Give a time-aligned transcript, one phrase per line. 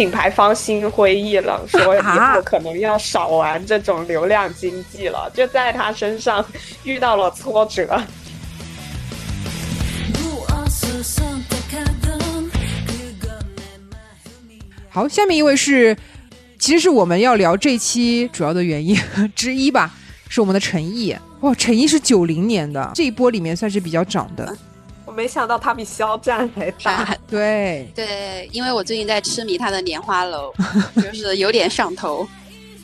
[0.00, 6.42] 品牌方心灰意冷，说以后可能要少玩这种流量经济了，就在他身上
[6.84, 7.84] 遇到了挫折。
[14.88, 15.94] 好，下面一位是，
[16.58, 18.98] 其实是我们要聊这期主要的原因
[19.36, 19.92] 之一吧，
[20.30, 21.14] 是我们的陈毅。
[21.40, 24.56] 哇，陈毅是九零年的，这一波里面算是比较长的。
[25.10, 27.16] 我没想到他比肖战还大。
[27.28, 30.54] 对对，因为我最近在痴迷他的《莲花楼》，
[31.02, 32.24] 就是有点上头。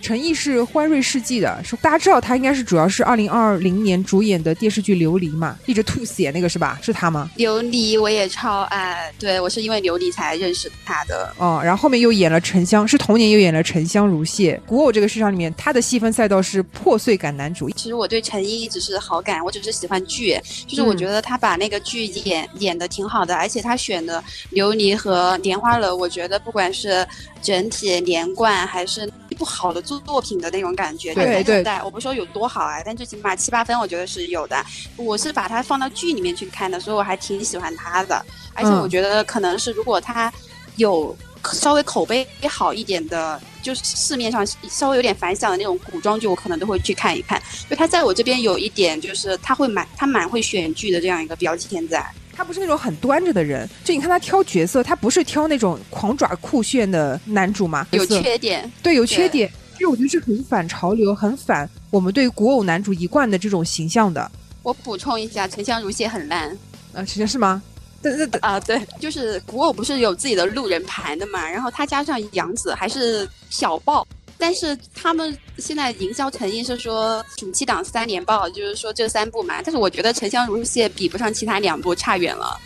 [0.00, 6.78] 陈毅是欢瑞世纪的，是大家知道他应该是主要是二零二零年主演的电视剧《琉璃》嘛，一直吐血那个是吧？
[6.82, 7.30] 是他吗？
[7.36, 11.32] 琉璃我也超爱，对我是因为琉璃才认识他的。
[11.38, 14.60] 哦，然后后面又演了沉香，是同年又演了《沉香如屑》。
[14.68, 17.68] 古偶这个市场里面，他的细分赛道是破碎感男主。
[17.70, 24.22] 其实我对陈毅一直是好感，我只是喜欢剧，就是我觉得他把那个剧演演的挺好的，而且他选的
[24.52, 27.06] 琉璃和莲花楼，我觉得不管是。
[27.42, 31.14] 整体连贯还是一部好的作作品的那种感觉。
[31.14, 34.64] 对对，我不说有多好啊，但最起码七八分，我觉得是有的。
[34.96, 38.24] 我是把它放到剧里面去看的，所以我还挺喜欢他的。
[38.54, 40.32] 而且我觉得可能是如果他
[40.76, 41.16] 有
[41.52, 47.40] 稍微口碑好一点的，就是市面上稍微有点反响的那种古装剧，我可能都会去看一看。
[47.68, 52.04] 就他在我这边有一点，就是他会蛮他蛮会选剧的这样一个标签在。
[52.36, 57.86] 他不是那种很端着的人，就你看他挑角色，他不是挑那种狂爪酷炫的男主吗？
[57.92, 59.50] 有缺点，对，有缺点。
[59.72, 64.30] 其实我觉得是很反潮流，很反我们对古偶男主一贯的这种形象的。
[64.62, 66.50] 我补充一下，沉香如屑很烂，
[66.92, 67.62] 啊，沉香是吗？
[68.02, 74.06] 对对对啊，对，就是古偶不是有自己的路人盘的嘛，然后他加上杨紫还是小爆。
[74.38, 79.62] 但是他们现在营销诚意是说暑期档三连爆，就是说这三部嘛。
[79.62, 82.58] 但是我觉得《沉香如屑》比不上其他两部，差远了。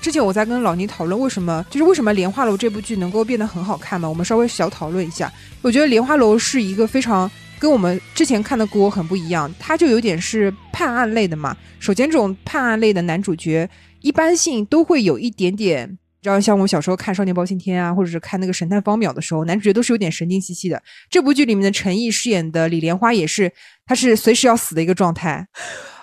[0.00, 4.08] 之前我在跟老倪讨论为什么，就是为什么《莲花楼》这部剧能够变得很好看嘛？
[4.08, 5.30] 我们稍微小讨论一下。
[5.60, 11.54] 我觉得《莲花楼》是一个非常跟我们之前看的古偶很不一样，它就有点是判案类的嘛。
[11.78, 13.68] 首先，这种判案类的男主角
[14.00, 15.98] 一般性都会有一点点。
[16.22, 20.82] 知道像我小时候看《少年包青天》啊，或者是看那个《神探方淼》的时候，男主角都是有点神经兮兮的。
[21.08, 23.50] 这部剧里面的陈毅饰演的李莲花也是，
[23.86, 25.46] 他是随时要死的一个状态。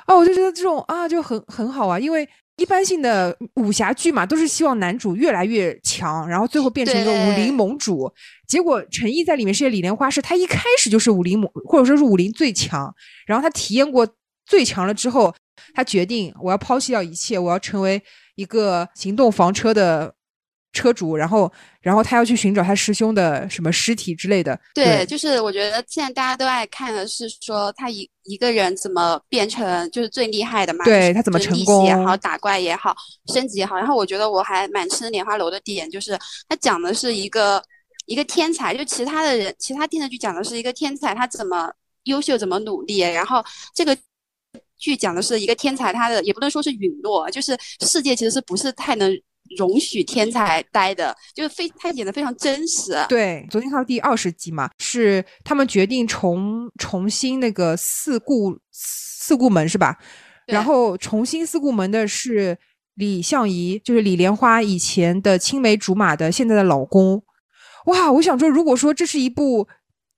[0.05, 8.11] 啊，我就觉得这种啊就很很好啊，因为一般性的武侠剧嘛，都是希望男主越来越强，然后最后变成一个武林盟主。
[8.47, 12.91] 结果陈毅在里面饰演李莲花，是他一开始就是武林盟，或者说是武林最强。
[13.27, 14.07] 然后他体验过
[14.47, 15.35] 最强了之后，
[15.75, 18.01] 他决定我要抛弃掉一切，我要成为。
[18.37, 20.13] 一个行动房车的
[20.71, 24.59] 车主，然后，然后他要去寻找他师兄的什么尸体之类的。
[24.75, 30.85] 对，就是我觉得现在大家都爱看的是说他一一个人怎么变成就是最厉害的嘛。
[30.85, 32.95] 对他怎么成功也好，打怪也好，
[33.33, 33.75] 升级也好。
[33.75, 36.15] 然后我觉得我还蛮吃莲花楼的点，就是
[36.47, 37.59] 他讲的是一个
[38.05, 41.73] 一个天才，就其他的人其他电视剧讲的是一个天才他怎么
[42.03, 43.43] 优秀怎么努力，然后
[43.73, 43.97] 这个。
[44.77, 49.11] 剧讲的是一个天才，他的也不能说是陨落，就是世界其实是不是太能
[49.57, 52.97] 容许天才待的，就是非他演的非常真实。
[53.07, 59.97] 对，昨天看到第二十集嘛，是他们决定重重新那个四顾四顾门是吧？
[60.45, 62.57] 然后重新四顾门的是
[62.95, 67.21] 李相夷，就是李莲花以前的青梅竹马的现在的老公。
[67.87, 69.67] 哇，我想说，如果说这是一部，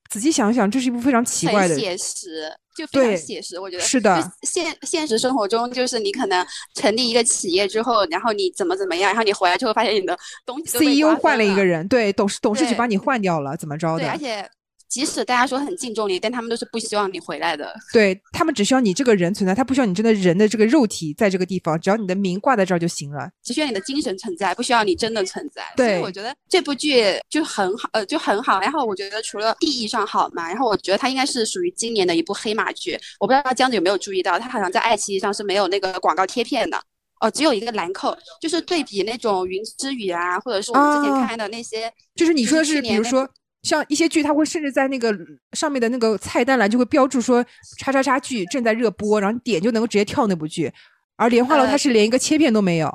[0.10, 2.52] 仔细想想，这是一部非常奇怪的写实。
[2.80, 4.32] 就非常写实，我觉得是的。
[4.44, 6.46] 现现实生活中，就是你可能
[6.76, 14.06] 成立一个企业之后，然后你怎么怎么样，然后你回来之后发现你的东西 CEO 换了一个人，对，董事董事局把你换掉了，怎么着的？
[14.06, 14.50] 对，而且。
[14.90, 17.74] 即使大家说很敬重你，但他们都是不希望你回来的。
[17.94, 23.30] 对他们只需要你这个人存在，他不需要你真的人的这个肉体在这个地方，只要你的名挂在这儿就行了。
[23.44, 25.62] 只需要你的精神存在，不需要你真的存在。
[25.78, 28.60] 对，所以我觉得这部剧就很好，呃，就很好。
[28.60, 33.00] 然后我觉得除了意义上好嘛，然后我觉得它应该是属于今年的一部黑马剧。
[33.20, 36.82] 我不知道江子有没有注意到，它好像在爱奇艺上是没有那个广告贴片的，
[37.22, 43.30] 哦，只有一个兰蔻，就是对比那种云之羽啊，或者是我们之前看的那些，就是你说的是，比如说。
[43.62, 45.14] 像一些剧，它会甚至在那个
[45.52, 47.46] 上面的那个菜单栏就会标注说
[47.78, 50.72] “叉叉叉剧正在热播”，然后点就能够直接跳那部剧。
[51.18, 52.90] 而《莲花楼》它是连一个切片都没有。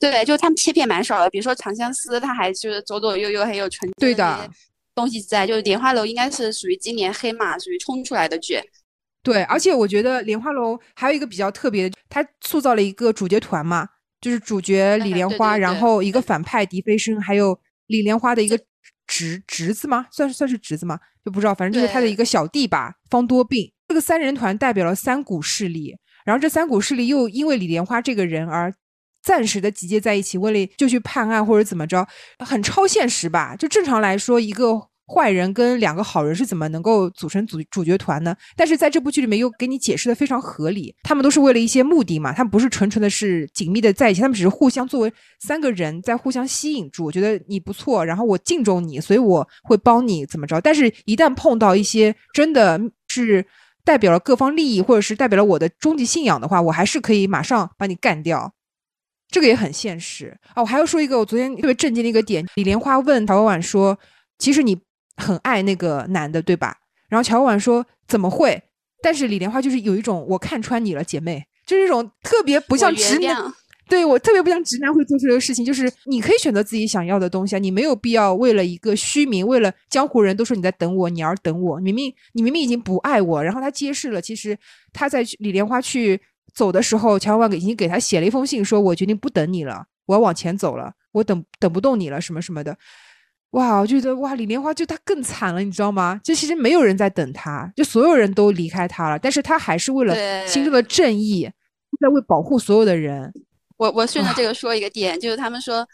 [0.00, 1.30] 对，就他们切片蛮少的。
[1.30, 4.50] 比如说《长相思》，它还就是左左右右还有纯对的
[4.96, 5.46] 东西在。
[5.46, 8.60] 就是《莲花楼》应该是属于今年黑马，属于冲出来的剧。
[9.22, 13.86] 对，而且我觉得《莲花楼》还有一个比较特别的，它塑造了一个主角团嘛，
[14.20, 18.58] 就是主角李莲花，然后一个反派狄飞升，还有李莲花的一个。
[19.08, 20.06] 侄侄子吗？
[20.12, 21.00] 算是算是侄子吗？
[21.24, 22.94] 就不知道，反正就是他的一个小弟吧。
[23.10, 28.72] 方多病这个三人团代表了三股势力，然后这三股势力又因为李莲花这个人而
[29.22, 32.06] 暂时的集结在一起，为了就去判案或者怎么着，
[32.38, 33.56] 很超现实吧？
[33.56, 38.36] 就正常来说，一个坏人跟两个好人是怎么能够组成主主角团呢？
[38.54, 47.04] 但是在这部剧里面又给你解释的非常合理，他们都是为了一些目的嘛，他们不是纯纯的是紧密的在一起，他们只是互相作为三个人在互相吸引住。
[47.04, 50.60] 我觉得你不错，然后我敬重你，所以我会帮你怎么着。
[50.60, 53.44] 但是，一旦碰到一些真的是。
[53.84, 58.52] 代表了各方利益，或者是代表了我的终极信仰的话，我还是可以马上把你干掉。
[59.30, 60.60] 这个也很现实啊！
[60.60, 63.98] 我还要说一个我昨天特别震惊的一个点：李莲花问乔婉婉说
[64.36, 64.78] ：“其实你
[65.18, 66.74] 很爱那个男的，对吧？”
[67.10, 68.62] 然后乔婉婉说：“怎么会？”
[69.02, 73.52] 但是李莲花就是有一种我看穿你了，姐妹，就是一种特别不像直男。
[73.88, 81.78] 对我特别不像直男会做出这个事情，就是你可以选择自己想要的东西啊，你没有必要为了一个虚名，为了江湖人都说你在等我，你而等我。
[81.78, 84.58] 明明你明明已经不爱我，然后他揭示了，其实
[84.92, 86.20] 他在李莲花去
[86.52, 92.76] 走的时候，乔万给已经给他写了一封信，说我决定不等你了，我要往前走了，我等等不动你了，什么什么的。
[93.52, 96.20] 哇，我觉得哇，李莲花就他更惨了，你知道吗？
[96.22, 101.50] 就其实没有人在等他，就所有人都离开他了，但是他还是为了心中的正义，
[102.00, 103.32] 在为保护所有的人。
[103.78, 105.86] 我我顺着这个说一个点，就是他们说，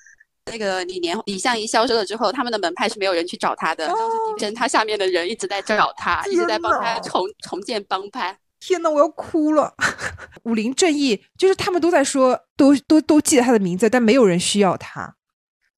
[0.50, 8.36] 那个李莲李相夷消失了之后，他们的门派是没有人去找他的，都是狄真他下面的人一直在找他，一直在帮他重重建帮派。
[8.58, 9.74] 天呐，我要哭了！
[10.44, 15.14] 武林正义就是他们都在说，都都都记得他的名字，但没有人需要他，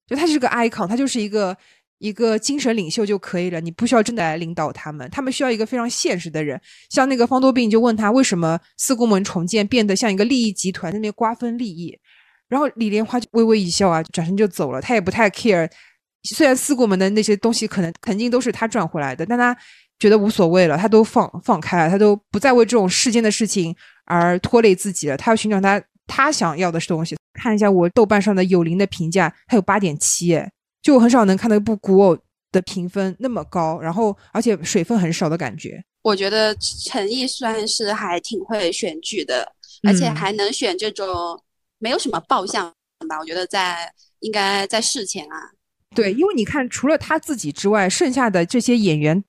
[0.07, 1.55] 就他就是个 icon，他就是一个。
[1.99, 6.61] 一个精神领袖就可以了，你不需要真的来领导他们，他们需要一个非常现实的人。
[6.91, 11.97] 像那个方多病就问他为什么四顾门重建变得像一个利益集团在那边瓜分利益，
[12.47, 14.79] 然后李莲花就微微一笑啊，转身就走了。
[14.79, 15.67] 他也不太 care，
[16.21, 19.57] 虽然四顾门的那些东西可能肯定都是他赚回来的，但他
[19.97, 23.75] 觉得无所谓了，他都放放开了，他都不再为这种世间的事情
[24.05, 25.17] 而拖累自己了。
[25.17, 27.17] 他要寻找他他想要的东西。
[27.37, 30.51] 看一下我豆瓣上的有灵的评价，还有八点七，哎。
[30.81, 32.17] 就我很少能看到一部古偶
[32.49, 35.83] 的评分那么高，然后而且水分很少的感觉。
[36.01, 36.55] 我觉得
[36.85, 39.51] 陈毅算是还挺会选剧的，
[39.85, 41.05] 而且还能选这种
[41.79, 42.71] 没有什么爆相
[43.09, 43.19] 吧。
[43.19, 43.91] 我觉得在
[44.21, 45.35] 应该在事前啊，
[45.93, 49.21] 对，因为你看除了他自己之外，剩下的这些演员，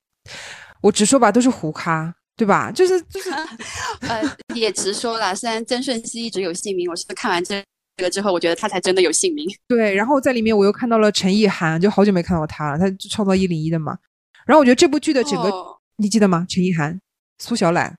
[0.83, 2.71] 我直说吧，都是胡咖，对吧？
[2.71, 3.31] 就是就是，
[4.07, 5.35] 呃，也直说了。
[5.35, 7.61] 虽然曾舜晞一直有姓名，我是看完这。
[7.99, 9.45] 这个之后，我觉得他才真的有姓名。
[9.67, 12.79] 对，然后在里面我又看到了陈意涵，就好久没看到他了。
[12.79, 13.97] 他创造一零一的嘛。
[14.45, 15.51] 然后我觉得这部剧的整个，
[15.97, 16.45] 你记得吗？
[16.47, 16.97] 陈意涵、
[17.39, 17.97] 苏小懒，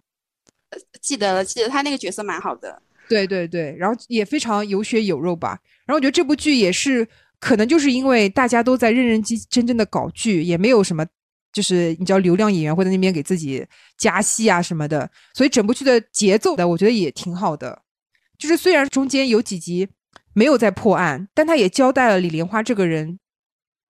[1.02, 2.80] 记得了，记得他那个角色蛮好的。
[3.10, 5.58] 对对对，然后也非常有血有肉吧。
[5.84, 7.06] 然后我觉得这部剧也是，
[7.38, 11.04] 可能就是因为大家都在认认真真正的搞剧，也没有什么，
[11.52, 13.66] 就是你知道流量演员会在那边给自己
[13.98, 17.82] 加戏啊什么的，所以整部剧的节奏的，我觉得也挺好的。
[18.40, 19.86] 就是虽然中间有几集
[20.32, 23.18] 没有在破案，但他也交代了李莲花这个人，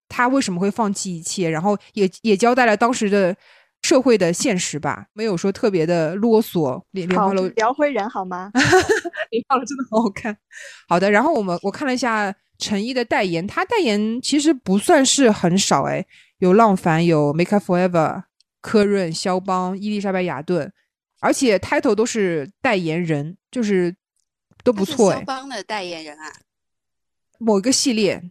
[0.09, 3.37] 他为什么会放弃一切，然后也也交代了当时的
[3.83, 6.83] 社会的现实吧，没有说特别的啰嗦。
[6.91, 8.51] 莲花楼聊回人好吗？
[9.31, 10.37] 莲花楼真的好好看。
[10.89, 16.05] 好的，然后我们我看了一下陈毅的代言，他代言其实不算是很少哎，
[16.39, 18.25] 有浪凡，有 Make Up Forever，
[18.61, 20.73] 科润、肖邦、伊丽莎白雅顿，
[21.21, 23.95] 而且 title 都是代言人，就是。
[24.63, 26.33] 都不错哎，肖邦的代言人啊，
[27.39, 28.23] 某一个系列，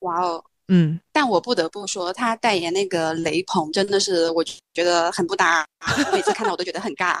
[0.00, 5.66] 哇哦，嗯，但我不得不说，他代言那个雷朋真的是我觉得很不搭，
[6.12, 7.20] 每次看到我都觉得很尬。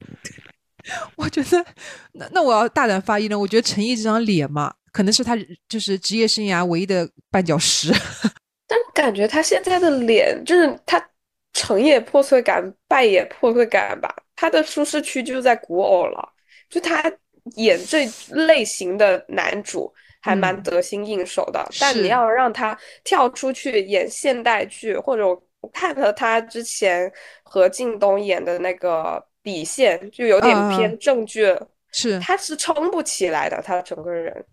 [1.16, 1.66] 我觉得，
[2.12, 5.36] 那那我要大胆发言了，我觉得陈毅这张脸嘛，可能是他
[5.68, 7.92] 就是职业生涯唯一的绊脚石。
[8.68, 11.04] 但感觉他现在的脸，就是他
[11.52, 16.32] 成也破碎感，败也破碎感吧，他的舒适区就在古偶了。
[16.68, 17.12] 就他
[17.54, 27.10] 演这类型的男主还蛮得心应手的，但你要让他跳出去演现代剧，或者我看了他之前
[27.44, 28.92] 和靳东演的那个
[29.44, 31.56] 《底线》，就有点偏正剧，
[31.92, 34.44] 是他是撑不起来的，他整个人。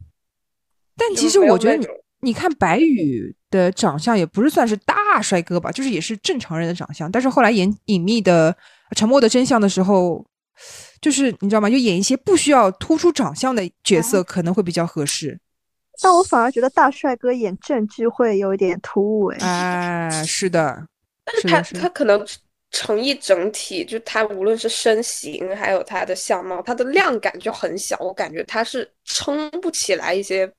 [0.95, 1.87] 但其实我觉得你
[2.19, 8.55] 你看白宇的长相也不是算是大帅哥吧，就是也是正常人的长相，但是后来演《隐秘的
[8.95, 10.23] 沉默的真相》的时候。
[11.03, 11.69] 就是你知道吗？
[11.69, 15.37] 就演一些不需要突出长相的角色，可能会比较合适。
[16.01, 20.09] 但我反而觉得大帅哥演正剧会有一点突兀哎。
[20.09, 20.87] 哎，是的。
[21.25, 22.25] 但是他他可能
[22.71, 27.95] 成一整体，就他无论是身形还有他的相貌，他的量感就很小。
[27.99, 30.51] 我感觉他是撑不起来一些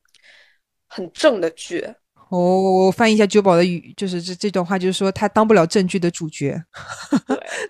[0.87, 1.85] 很正的剧。
[2.31, 6.61] 哦我翻译一下九宝的语，就是这这段话，就是说他当不了正剧的主角，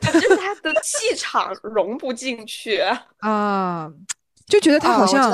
[0.01, 2.81] 对，就是他的气场融不进去
[3.19, 3.91] 啊，
[4.47, 5.31] 就觉得他好像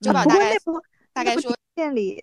[0.00, 2.22] 九宝不大概过那部大概说店里，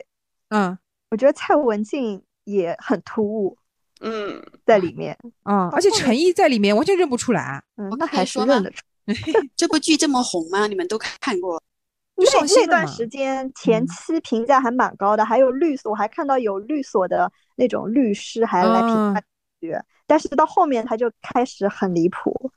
[0.50, 0.78] 嗯
[1.12, 3.58] 我觉得蔡文静也很突兀
[4.02, 5.18] 嗯，在里面。
[5.44, 7.62] 嗯，而且陈毅在里面完全认不出来。
[7.78, 8.78] 嗯我，那还是认得出。
[9.58, 10.68] 这部剧这么红吗？
[10.68, 11.56] 你们都看过？
[12.20, 19.24] 了嘛那段时间前嗯期评价还蛮高的，还有律所，我还看到有律所的那种律师还来评嗯价
[19.60, 19.74] 剧，
[20.08, 22.52] 但是到后面他就开始很离谱。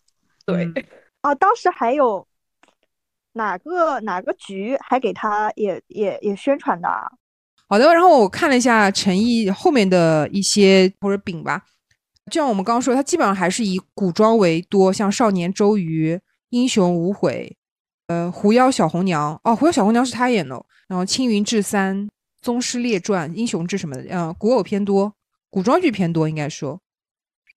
[0.44, 0.75] 对，嗯
[1.23, 2.26] 哦，当时还有
[3.35, 7.11] 哪个哪个局还给他也也也宣传的啊，
[7.68, 11.62] 好的，然后我看了一下陈毅后面的一些或者饼吧，
[12.30, 16.14] 就像我们刚刚说，他基本上还是以古装为多，像《少年周瑜》
[16.50, 17.56] 《英雄无悔》，
[18.12, 21.97] 呃，《狐妖小红娘》哦，《狐妖小红娘》是他演的哦，然后《青云志三》
[22.42, 25.14] 《宗师列传》《英雄志》什么的，嗯、古偶偏多，
[25.49, 26.81] 古装剧偏多，应该说。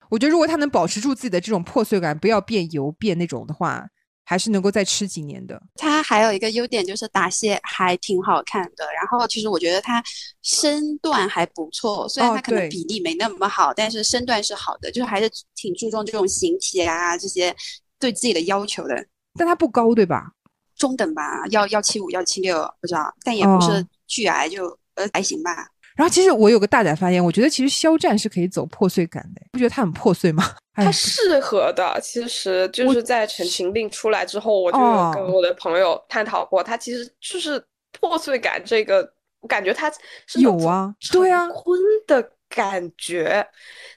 [0.09, 3.85] 我觉得如果他能保持住自己的这种破碎感，不要变油变那种的话，
[4.23, 5.61] 还是能够再吃几年的。
[5.75, 10.03] 它还有一个优点就是打戏还挺好看的，然后其实我觉得它
[10.41, 17.55] 身段还不错，虽然哦它可能比例没那么好，但是身段是好的，就是还是挺注重这种形体啊这些
[17.99, 18.95] 对自己的要求的，
[19.35, 20.31] 但他不高，对吧？
[20.75, 25.69] 中等吧，幺幺七五幺七六不知道，但也不是哦巨矮，就呃还行吧。
[25.95, 30.43] 然后其实我有个大胆发言，我觉得其实肖战是可以走破碎感的，不觉得他很破碎吗？
[30.73, 37.63] 哎他，适合的，其实就是在《陈情令》出来之后，我就有跟哦我的朋友探讨过，他其实就是
[37.97, 39.09] 破碎感这个，
[39.39, 39.89] 我感觉他
[40.27, 43.47] 是有啊对啊婚的感觉，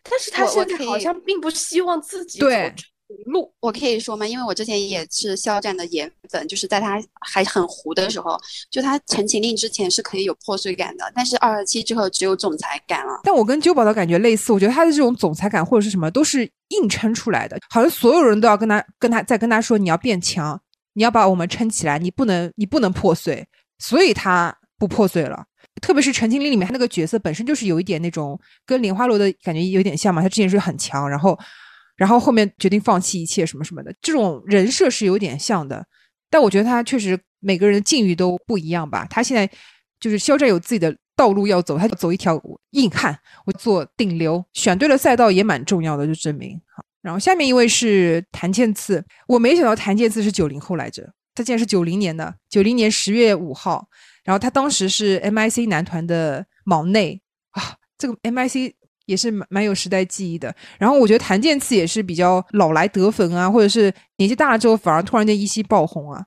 [0.05, 2.39] 但是他现在好像并不希望自己
[3.27, 3.53] 路。
[3.61, 4.27] 我可以说吗？
[4.27, 8.39] 因为我之前也是肖战的颜粉，就是在他还很糊的时候，
[8.71, 13.21] 就他《陈情令》之前是可以有破碎感的，但是二十七之后只有总裁感了。
[13.25, 20.61] 但我跟九宝的感觉类似，我觉得他的这种总裁感或者是什么，都是硬撑出来的，好像所有人都要跟他跟他在跟他说你要变强，
[20.95, 23.47] 你要把我们撑起来，你不能你不能破碎，
[23.79, 25.45] 所以他不破碎了。
[25.81, 31.39] 特别是《陈情令》里面，他那个角色本身就是有一点那种跟莲花楼的感觉有点像嘛，他之前是很强，然后
[31.99, 35.85] 然后后面决定放弃一切什么什么的，这种人设是有点像的。
[36.31, 39.07] 但我觉得他确实每个人的境遇都不一样吧。
[39.11, 39.51] 他现在
[39.99, 42.41] 就是肖战有自己的道路要走，他走一条
[42.71, 46.85] 硬汉，我做顶流，选对了赛道也蛮重要的，就证明好。
[47.03, 53.89] 然后下面一位是谭健次，我没想到谭健次是九零后来着，他竟然是九零年的，九零年十月五号，
[54.23, 58.75] 然后他当时是 MIC 男团的毛内啊，这个 MIC
[59.09, 60.55] 也是蛮蛮有时代记忆的。
[60.79, 66.23] 然后我觉得谭健次也是比较老来得粉啊，或者是年纪大了之后反而突然间一夕爆红啊，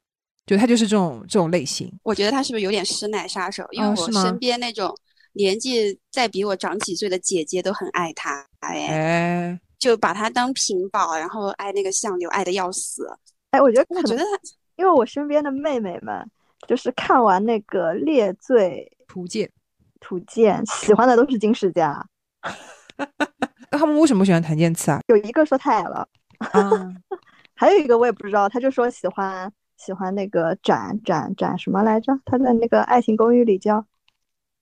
[0.46, 1.90] 就他就是这种这种类型。
[2.04, 3.64] 我觉得他是不是有点师奶杀手？
[3.72, 4.94] 因为哦是吗我身边那种
[5.34, 13.08] 年纪再比我长几岁的姐姐都很爱他，哎，哎，就把他当屏保，然后爱那个相柳，爱的要死。
[13.52, 14.28] 哎，我觉得可能我觉得他
[14.76, 16.28] 因为我身边的妹妹们，
[16.68, 19.50] 就是看完那个《猎罪图鉴。
[20.00, 22.04] 图鉴》，喜欢的都是金世佳。
[23.72, 25.00] 那 他们为什么喜欢谭健次啊？
[25.08, 26.08] 有一个说太矮了，
[26.40, 26.70] 啊，
[27.56, 32.12] 还有一个我也不知道，他就说喜欢喜欢那个展展展什么来着？
[32.26, 33.86] 他在那个《爱情公寓》里叫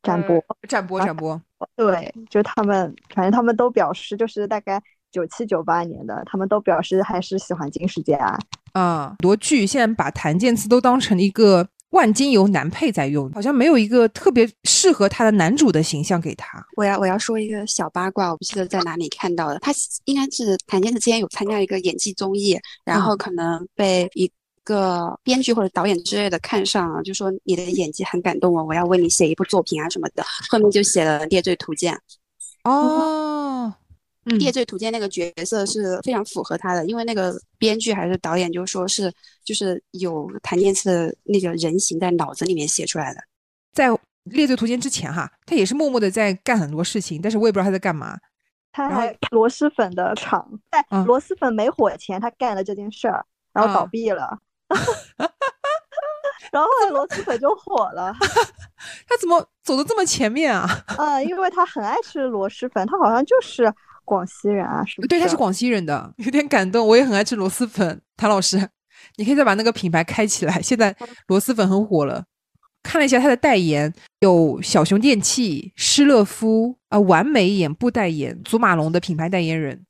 [0.03, 0.43] 展博。
[0.67, 1.41] 展博展博，
[1.75, 4.81] 对，就他们，反正他们都表示，就是大概
[5.11, 8.37] 九七九八年的，他们都表示还是喜欢金世佳。
[8.73, 16.63] 啊，很多剧现在把谭健次都当成一个万金油男配在用，好像没有一个特别适合他的男主的形象给他。
[16.77, 19.57] 我要我要说一个小八卦，我不记得在哪里看到的。
[19.59, 19.71] 他
[20.05, 24.31] 应该是谭健次之前有参加一个演技综艺，然后可能被一
[24.63, 30.23] 个编剧或者导演之类的看上了，就说你的演技很感动我，我要为你写一部作品啊什么的。
[30.49, 31.93] 后面就写了《猎罪图鉴》，
[32.69, 33.71] 哦，嗯
[34.37, 39.11] 《猎罪图鉴》那个角色是非常符合他的，因为那个编剧还是导演就说是
[39.43, 43.19] 就是有檀健次的那个人形在脑子里面写出来的。
[43.73, 43.89] 在
[44.25, 48.17] 《猎罪图鉴》之前哈，他也是默默的在干很多事情，但是我也不知道他在干嘛。
[48.71, 54.37] 他还螺蛳粉的厂，在嗯螺蛳粉没火前，他干了这件事儿，然后倒嗯闭了。
[56.51, 58.15] 然后后来螺蛳粉就火了
[59.07, 60.67] 他怎么走的这么前面啊？
[60.97, 63.71] 啊，因为他很爱吃螺蛳粉，他好像就是
[64.09, 65.07] 广西人啊，是不是？
[65.07, 66.85] 对，他是广西人的， 有点感动。
[66.87, 68.57] 我也很爱吃螺蛳粉，谭老师，
[69.17, 70.59] 你可以再把那个品牌开起来。
[70.59, 70.95] 现在
[71.27, 72.25] 螺蛳粉很火了。
[72.81, 79.85] 看了一下他的代言，有小熊电器、施乐夫啊、完美眼部代言、祖马龙的品牌代言人，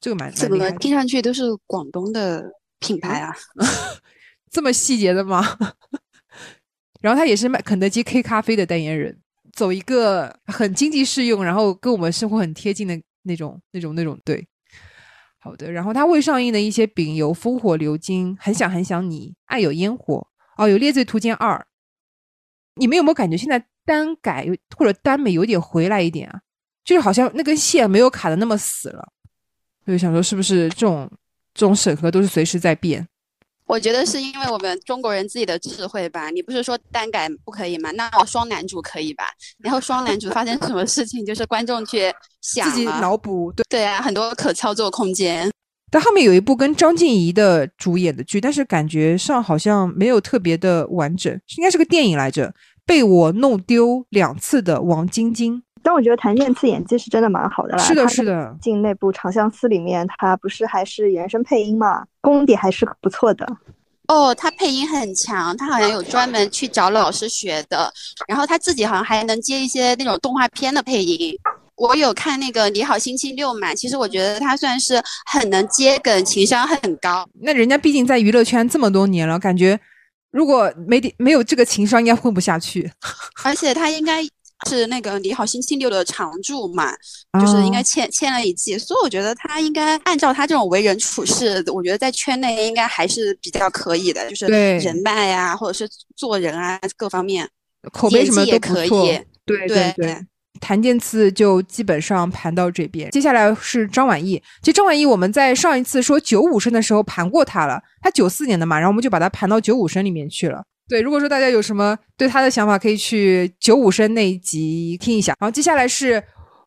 [0.00, 0.70] 这个蛮怎么。
[0.78, 3.34] 听上去都是广东的品牌啊？
[4.50, 5.44] 这么细节的吗？
[7.02, 9.18] 然后他也是卖肯德基 K 咖啡的代言人，
[9.52, 14.46] 走一个很经济适用，然后跟我们生活很贴近的那种、那种、那种对。
[15.38, 20.26] 好的，然后他未上映的一些饼有《烽火流金》《很想很想你》《爱有烟火》
[20.62, 21.56] 哦，有《猎罪图鉴二》，
[22.74, 26.40] 你们有没有感觉现在耽改或者耽美有点回来一点啊？
[26.84, 29.12] 就是好像那根线没有卡的那么死了，
[29.84, 31.08] 所以想说是不是这种
[31.54, 33.06] 这种审核都是随时在变？
[33.68, 36.30] 我觉得是因为我们中国人自己的智慧吧。
[36.30, 37.90] 你不是说单改不可以吗？
[37.92, 39.24] 那我双男主可以吧？
[39.62, 43.62] 然后双男主发生什么事情，就是观众去想自己脑补对。
[43.68, 45.50] 对啊，很多可操作空间。
[45.90, 52.54] 但后面有一部跟张婧仪的主演的剧，但是感觉上好像没有特别的完整，应该是个电影来着。
[52.86, 57.82] 被我弄丢两次的王晶晶，但我觉得谭健次演技是真的蛮好的啦。
[57.82, 63.46] 是的，是的，进那部《长相思》里面，他不是还是原声配音嘛，功底还是不错的。
[64.08, 67.92] 哦，他配音很强，他好像有专门去找老师学的，
[68.26, 71.36] 然后他自己好像还能接一些那种动画片的配音。
[71.76, 77.28] 我有看那个《你好星期六》嘛，其实我觉得他算是很能接梗，情商很高。
[77.40, 79.78] 那人家毕竟在娱乐圈这么多年了，感觉
[80.30, 82.90] 如果没点没有这个情商，应该混不下去。
[83.44, 84.22] 而且他应该
[84.66, 86.92] 是那个《你好星期六》的常驻嘛，
[87.40, 97.48] 就是应该哦签签了一季，所以我觉得他应该按照他这种为人处事，我觉得在圈内应该还是比较可以的，就是对人脉呀、或者是做人啊各方面，
[97.92, 98.90] 口碑什么都可以。
[99.44, 100.26] 对对对。
[100.60, 104.42] 谭健次就基本上盘到这边，接下来是张晚意。
[104.60, 110.64] 其实张晚意我们在上一次说九五生的时候盘过他了，他九四年的嘛，然后我们就把他盘到九五生里面去了。
[110.88, 115.34] 对，如果说大家有什么对他的想法，可以去九五声那一集听一下。
[115.38, 116.22] 然后接下来是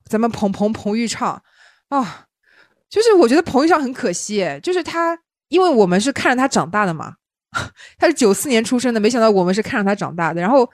[0.05, 1.41] 咱们彭彭彭昱畅
[1.89, 2.25] 啊，
[2.89, 5.17] 就是我觉得彭昱畅很可惜，就是他，
[5.49, 7.13] 因为我们是看着他长大的嘛，
[7.97, 10.69] 他是九四年出生的，没想到我们是看着他长大的，然后。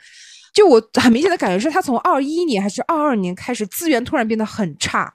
[0.53, 5.13] 就我很明显的感觉是，他从二一年还是二二年开始，资源突然变得很差。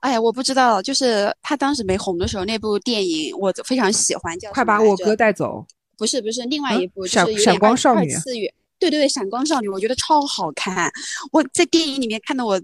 [0.00, 5.64] 哎呀，我不知道，就是他当时没红的时候，那部电影我非常喜欢，叫快把我哥带走。
[6.02, 8.12] 不是不是，另外一部、就是闪光少女。
[8.12, 8.52] 二次元。
[8.80, 10.90] 对对对，闪光少女，我觉得超好看。
[11.30, 12.60] 我在电影里面看到，我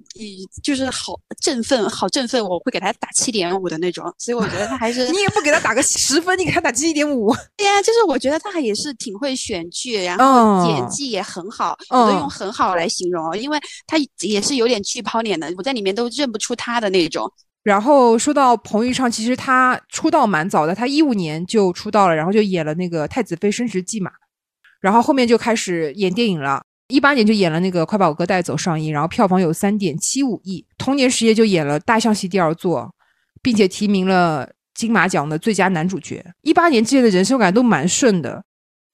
[0.61, 4.13] 就是好振奋，好振奋，我会给他打七点五的那种。
[4.19, 7.33] 所以我觉得他还是你也不给他打个十分，你给他打七点五。
[7.57, 17.33] 对呀、啊，就是我觉得他也是挺会选剧，然后哦演技也很好，我、嗯、都用很好来形容，因为他也是有点剧抛脸的，我在里面都认不出他的那种。
[17.65, 24.11] 然后说到彭昱畅，其实他出道蛮早的，他一五年就出道了，然后就演了那个《太子妃升职记》嘛。
[24.81, 30.65] 然后后面就开始演电影了，一八年就演了那个《快把我哥带走》上映，然后票房有三点七五亿。
[30.79, 32.83] 同年十月就演了《大象席第二座》，
[33.43, 36.25] 并且提名了金马奖的最佳男主角。
[36.43, 38.43] 一八年之前的人生感都蛮顺的，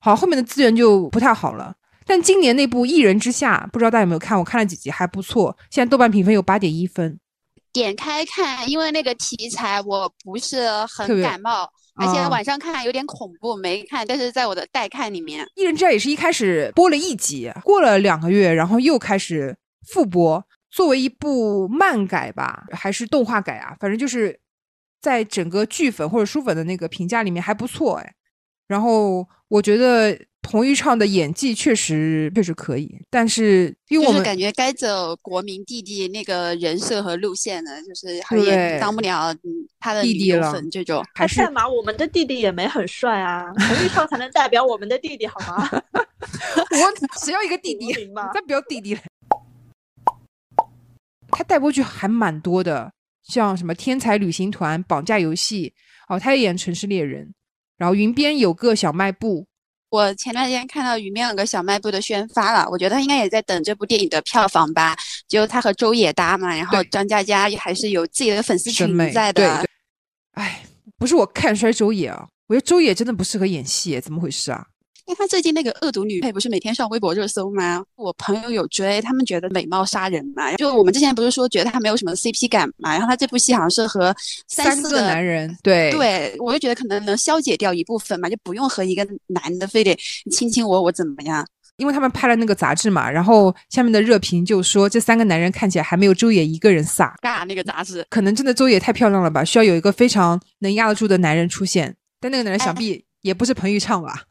[0.00, 1.74] 好，后面的资源就不太好了。
[2.07, 4.37] 但今年那部《一人之下》，不知道大家有没有看？
[4.37, 5.57] 我看了几集，还不错。
[5.70, 7.18] 现在豆瓣评分有八点一分。
[7.74, 11.70] 点开看，因为那个题材我不是很感冒。
[11.96, 19.56] 而且晚上看有点恐怖，没看，但是在我的待看里面，《一人之下》也是一开始播了一集，过了两个月，然后又开始
[19.87, 20.44] 复播。
[20.72, 23.76] 作为一部漫改吧，还是动画改啊？
[23.78, 24.37] 反正就是
[25.00, 28.14] 在整个剧粉或者书粉的那个评价里面还不错哎。
[28.66, 39.40] 然后我觉得彭昱畅的演技确实确实可以，但是因为我们、就是、感觉该走国民弟弟那个人设和路线呢，就是好像也当不了嗯
[39.80, 41.02] 他的弟弟了这种。
[41.14, 41.66] 还是干嘛？
[41.66, 45.68] 我们的弟弟也没很帅啊，彭昱畅才能代表我们的弟弟好吗？
[45.72, 47.92] 我只要一个弟弟，
[48.35, 49.00] 再不要弟弟了。
[51.30, 55.72] 他带播剧还蛮多的，像什么《天才旅行团》《绑架游戏》
[56.14, 57.26] 哦，他也演《城市猎人》，
[57.78, 59.40] 然后《云边有个小卖部》。
[59.94, 64.96] 我前段时间看到《于面有个小卖部》的宣发了，我觉得他应该也在等这部电影的票房吧。
[65.28, 69.64] 就他和周也搭嘛，然后张嘉佳还是有自己的粉丝群在的。
[70.33, 70.64] 哎，
[70.98, 74.66] 不是我看衰周也啊，我觉得周也真的不适合演戏，怎么回事啊？
[75.07, 77.85] 因为他最近那个恶毒女配不是每天上微博热搜吗？
[77.97, 80.51] 我朋友有追，他们觉得美貌杀人嘛。
[80.55, 84.14] 就我们之前不是说觉得他没有什么 CP 感嘛，然后他这部戏好像是和
[84.49, 89.95] 三个男人，对对，我就觉得可能能消解掉一部分嘛，就不用和一个男的非得
[90.31, 91.47] 亲亲我我怎么样。
[91.77, 97.12] 因为他们拍了那个杂志嘛，然后下面的热评就说这三个男人看起来还没有周也一个人飒。
[97.21, 101.95] 尬那个杂志，可能真的周也太漂亮了吧，需要有一个非常能压得住的男人出现。
[102.21, 104.23] 但那个男人想必也不是彭昱畅吧？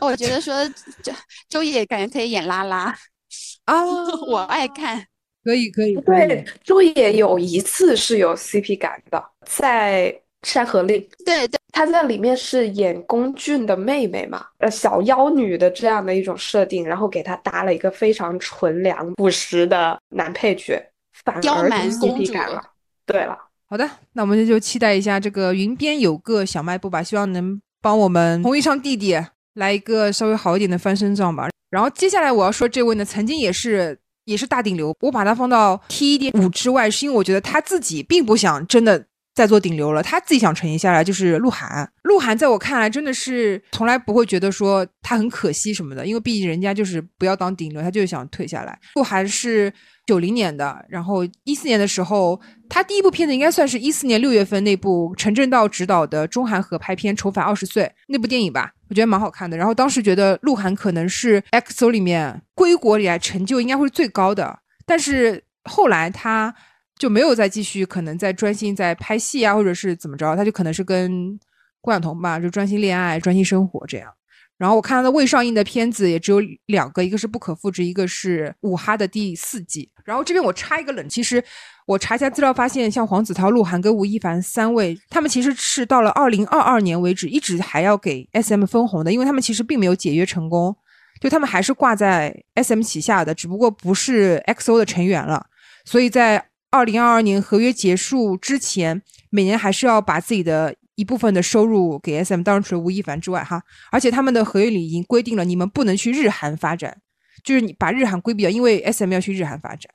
[0.00, 0.54] 我觉得说
[1.02, 1.12] 周
[1.48, 2.94] 周也感觉可以演拉拉
[3.66, 3.84] 啊，
[4.26, 5.06] 我爱看，
[5.44, 5.94] 可以可以。
[6.00, 10.12] 对，周也有一次是有 CP 感的，在
[10.48, 11.00] 《山河令》。
[11.24, 20.82] 对对，她在里面是演龚俊的妹妹嘛，呃，小妖女的这样的一种设定，然后给她搭了一个非常纯良朴实的男配角，
[21.24, 22.60] 反而刁蛮 CP 感了。
[23.06, 29.14] 对了，好的，那我们就期待一下这个云边有个小卖部吧，希望能帮我们红衣裳弟弟
[29.60, 31.48] 来一个稍微好一点的翻身仗吧。
[31.70, 41.88] 然后接下来我要说这位呢，曾经也是也是大顶流，我把他放到 T 一点五之外，是因为我觉得他自己并不想真的再做顶流了，他自己想沉淀下来，就是鹿晗。
[42.02, 48.76] 鹿晗在我看来真的是从来不会觉得说他很可惜什么的，因为毕竟人家就是不要当顶流，他就是想退下来。
[48.96, 49.72] 鹿晗是
[50.10, 59.56] 九零年的，然后一四年的时候，他第一部片子应该算是一四年六月份那部陈正道执导的中韩合拍片《重返二十岁》那部电影吧，我觉得蛮好看的。
[59.56, 66.52] 然后当时觉得鹿晗可能是 EXO 里面归国以来成就应该会是最高的，但是后来他
[66.98, 71.38] 就没有再继续，可能在专心在拍戏啊，或者是怎么着，他就可能是跟
[71.80, 74.12] 关晓彤吧，就专心恋爱、专心生活这样。
[74.60, 79.90] 然后我看他的未上映的片子也只有两个，一个是不可复制，一个是五哈的第四季。
[80.04, 81.42] 然后这边我插一个冷，其实
[81.86, 90.76] 我查一下资料发现，像黄子韬、鹿晗跟吴亦凡三位，他们其实是到了二零二二年为止，一直还要给 S M 分红的，因为他们其实并没有解约成功，
[91.22, 95.46] 就他们还是挂在 S M 旗下的，只不过不是 X O 的成员了。
[95.86, 100.76] 所以在二零二二年合约结束之前，每年还是要把自己的。
[101.00, 106.94] 一部分的收入给 SM，当然除了吴亦凡之外哈，而且他们的合约里已经规定了，你们不能去日韩发展，
[107.42, 109.90] 就是你把日韩规避掉，因为 SM 要去日韩发展，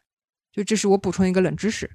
[0.52, 1.88] 就这是我补充一个冷知识。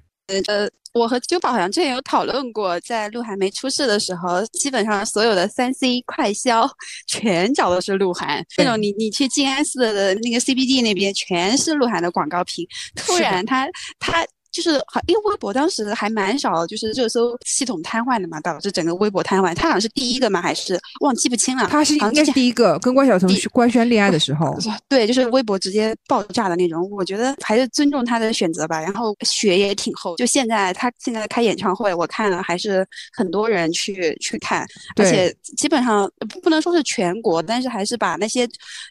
[0.47, 6.65] 呃，我和九宝好像之前有讨论过，在鹿晗没出事的时候，基本上所有的三 C 快销
[7.05, 13.67] 全找的是鹿晗，那种你你去静安寺的那个 CBD 那边全是鹿晗的广告屏，突然他
[13.99, 14.25] 他。
[14.51, 19.55] 就是好，因为微博当时还蛮少，就是热搜系统瘫痪的嘛，导致整个微博瘫痪。
[19.55, 21.67] 他好像是第一个嘛，还是忘记不清了。
[21.69, 24.57] 他是应该是第一个跟关晓彤去官宣恋爱的时候，
[24.89, 26.89] 对，就是微博直接爆炸的那种。
[26.91, 28.81] 我觉得还是尊重他的选择吧。
[28.81, 32.85] 然后血也挺厚，就现在他现在开演唱会，我看了还是
[33.15, 36.11] 很多人去去看，而且基本上
[36.43, 38.45] 不能说是全国，但是还是把那些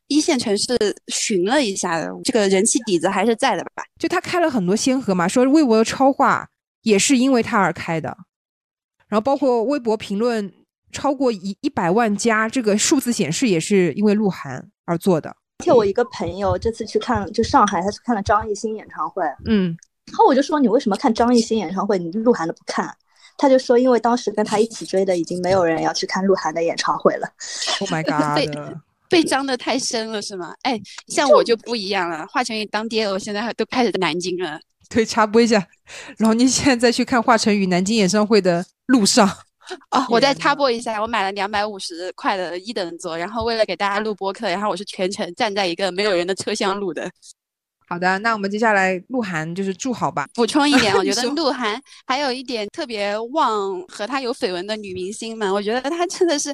[0.06, 3.82] 一线城市巡了一下的，这个人气底子还是在的吧。
[3.98, 5.49] 就他开了很多先河嘛，说。
[5.50, 6.48] 微博的超话
[6.82, 8.16] 也是因为他而开的，
[9.08, 10.52] 然后包括微博评论
[10.92, 15.28] 超过一一百万加，这个数字显示也是因为鹿晗而做的。
[15.58, 22.90] 而且我一个朋友这次去看就上海，他去看了张艺兴演唱会，嗯，然后我就说你为什么看张艺兴演唱会，你鹿晗的不看？
[23.36, 27.26] 他就说因为当时跟他一起追的已经没有人要去看鹿晗的演唱会了。
[27.80, 28.36] Oh my god！
[28.36, 28.50] 被
[29.08, 30.54] 被脏的太深了是吗？
[30.62, 34.60] 哎，像我就不一样了，华晨宇当爹，我现在都开始南京了。
[34.90, 35.64] 对，插播一下，
[36.18, 39.26] 然后你现在在去看华晨宇南京演唱会的路上，
[39.92, 47.09] 哦，我再插播一下，我买了两百五十块的一等座，然后为了给大家录播客，然后我是全程站在一个没有人的车厢录的。
[47.92, 50.24] 好的，那我们接下来鹿晗就是祝好吧。
[50.33, 56.53] 补充一点，我觉得 鹿晗还有一点特别旺和他有绯闻的女明星们，我觉得他真的是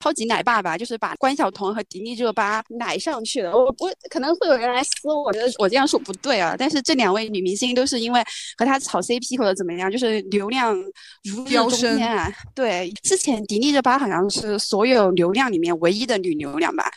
[0.00, 3.56] 超级奶爸爸，就是把关晓彤和迪丽热巴奶上去了。
[3.56, 4.90] 我我可能会有人来撕，
[5.24, 6.56] 我觉得我这样说不对啊。
[6.58, 8.20] 但是这两位女明星都是因为
[8.58, 10.74] 和他炒 CP 或者怎么样，就是流量
[11.22, 12.28] 如日中天啊。
[12.56, 16.90] 对，之前迪丽热巴好像是所有流量里面唯一的女流量吧，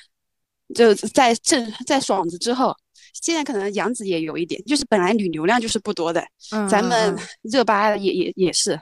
[0.73, 2.75] 就在正在爽子之后。
[3.21, 6.23] 现在可能杨紫也有一点，就是本来女流量就是不多的，
[6.69, 8.79] 咱们热巴也也也是。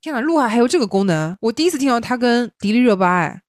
[0.00, 3.42] 天呐，鹿晗还有这个功能，我第一次听到他跟迪丽热巴哎，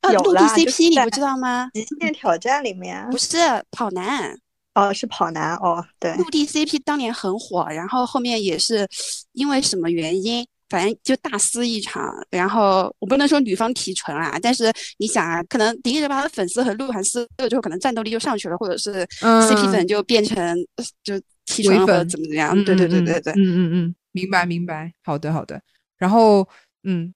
[0.00, 1.70] 啊，陆地 CP 你不知道吗？
[1.74, 3.36] 极限挑战里面不是
[3.70, 4.34] 跑男
[4.74, 8.88] 哦，是跑男哦，对，陆地 CP 当年很火，然后后面也是
[9.32, 10.46] 因为什么原因。
[10.72, 20.56] 反正就大撕一场，然后我不能说女方提纯啊，但是你想啊，可能迪丽热巴的粉丝和鹿晗撕了之后，可能战斗力就上去了，或者是 CP 粉就变成
[21.04, 22.54] 就提纯或者怎么怎么样？
[22.64, 25.60] 对对对对对，嗯嗯嗯，明白明白，好的好的，
[25.98, 26.48] 然后
[26.84, 27.12] 嗯，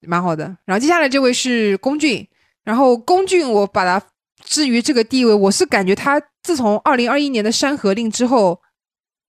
[0.00, 2.26] 蛮好的，然后接下来这位是龚俊，
[2.64, 4.02] 然后龚俊我把他
[4.42, 8.58] 置于这个地位，我是感觉他自从二零二一年的《山河令》之后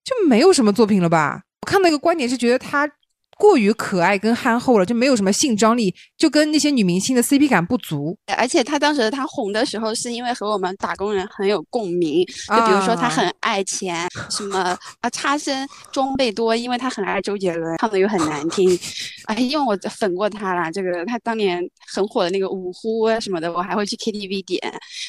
[0.06, 1.44] 就没有什么作品了吧？
[1.64, 2.90] 我看那个观点是觉得他。
[3.38, 8.18] 过于可爱跟憨厚了，就没有什么性张力，就跟那些女明星的 CP 感不足。
[8.38, 12.26] 而且他当时他红的时候，是因为和我们打工人很有共鸣。
[12.48, 18.78] 就比如说他很爱钱，什么啊差生装备多，因为他很爱周杰伦，唱的又很难听。
[19.26, 21.62] 哎，因为我粉过他啦，这个他当年
[21.94, 24.62] 很火的那个五呼什么的，我还会去 KTV 点。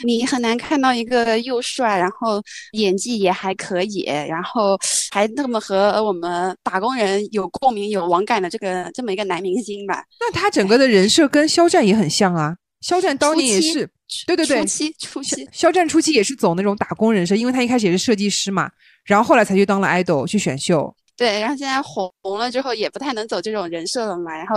[0.04, 4.78] 你很难看到一个又帅，然后演技也还可以，然后
[5.10, 8.28] 还那么和我们打工人有共鸣有网。
[8.28, 12.54] 感的这个这么一个男明星吧，那他整个的人设跟肖战也很像啊。
[12.82, 13.88] 肖战当年也是，
[14.26, 18.70] 对对对，初期初期，肖战初期也是走那种打工人设，因为他一开始也是设计师嘛，
[19.06, 20.94] 然后后来才去当了 idol 去选秀。
[21.16, 24.56] 对，然后现在红了之后也不太能走这种人设了嘛，然后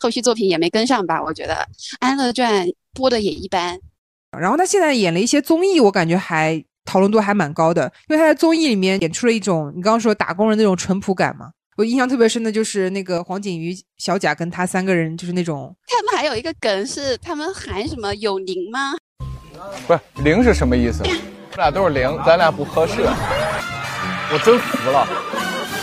[0.00, 1.54] 后续作品也没跟上吧，我觉得
[2.00, 3.78] 《安乐传》播的也一般。
[4.36, 11.52] 然后他现在演了一些综艺，我感觉还讨论度还蛮高的，因为他在综艺里面演出了一种你刚刚说打工人那种淳朴感嘛。
[11.76, 18.94] 我印象特别深的就是那个黄景瑜、小贾跟他三个人，就是那种他们还有一个梗是他们喊什么有零吗？
[19.86, 21.02] 不是零是什么意思？
[21.52, 23.02] 我俩都是零，咱俩不合适。
[23.02, 25.06] 我真服了。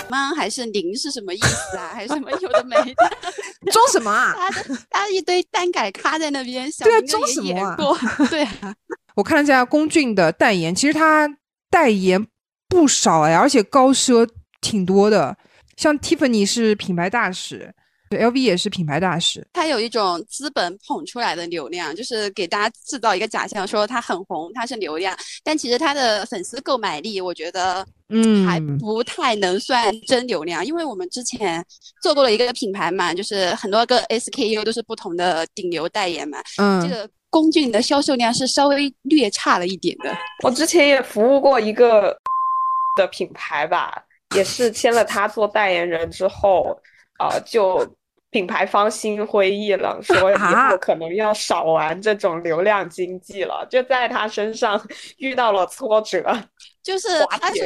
[0.10, 0.34] 吗？
[0.36, 1.90] 还是零是什么意思啊？
[1.94, 3.10] 还是什么有的没的？
[3.72, 4.34] 装什么啊？
[4.52, 7.98] 他他一堆单改咖在那边，想对啊装什么啊演过，
[8.30, 8.76] 对啊，
[9.16, 11.28] 我看了一下龚俊的代言，其实他
[11.70, 12.26] 代言
[12.68, 14.28] 不少哎，而且高奢
[14.62, 15.36] 挺多的。
[15.80, 17.74] 像 Tiffany 是品牌大使，
[18.10, 19.48] 对 LV 也是品牌大使。
[19.54, 31.66] 他有一种资本捧出来的流量，就是给大家制造一个假象，说他很红，他是流量，但其实他的粉丝购买力，我觉得嗯还不太能算真流量，因为我们之前
[32.02, 40.14] 做过了一个品牌嘛，就是很多个 SKU 都是不同的顶流代言嘛，嗯，这个龚俊的销售量是稍微略差了一点的。
[40.44, 42.20] 我之前也服务过一个
[42.98, 44.04] 的品牌吧，
[44.36, 46.78] 也是签了他做代言人之后，
[47.20, 47.86] 呃，就
[48.32, 54.80] 品牌方心灰意冷，说以啊后可能要少玩这种流量经济了，就在他身上
[55.18, 56.24] 遇到了挫折，
[56.84, 57.66] 就是滑他是。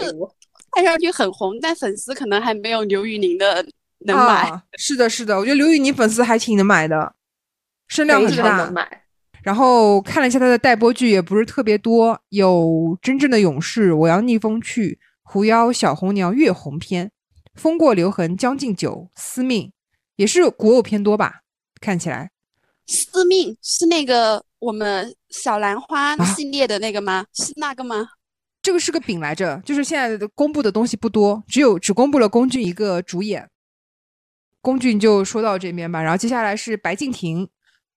[0.75, 3.63] 看上去很红，但粉丝可能还没有刘宇宁的
[4.07, 4.49] 能买。
[4.49, 4.63] 啊。
[4.75, 7.13] 是的，是的，我觉得刘宇宁粉丝还挺能买的，
[7.89, 8.57] 声量非很大。
[8.57, 9.03] 能买。
[9.43, 12.49] 然后看了一下他的待播剧，也不是特别多，有
[13.03, 14.89] 《真正的勇士》《我要逆风去》
[15.23, 17.07] 《狐妖小红娘》月红篇，
[17.55, 19.67] 《风过留痕》《将进酒》《司命》，
[20.15, 21.41] 也是古偶偏多吧？
[21.81, 22.31] 看起来
[22.85, 27.25] 司命是那个我们小兰花啊系列的那个吗？
[27.33, 28.07] 是那个吗？
[28.61, 33.49] 这个是个饼来着，就是现在的公布的东西不多，只有只公布了龚俊一个主演。
[34.61, 37.49] 龚俊就说到这边吧，然后接下来是白敬亭，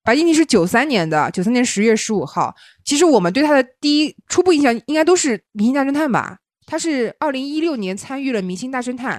[0.03, 2.55] 白敬亭是九三年的，九三年十月十五号。
[2.85, 6.39] 其实我们对他的第一初步印象应该都是《明星大侦探》吧？
[6.67, 9.19] 他是二零一六年参与了《明星大侦探》，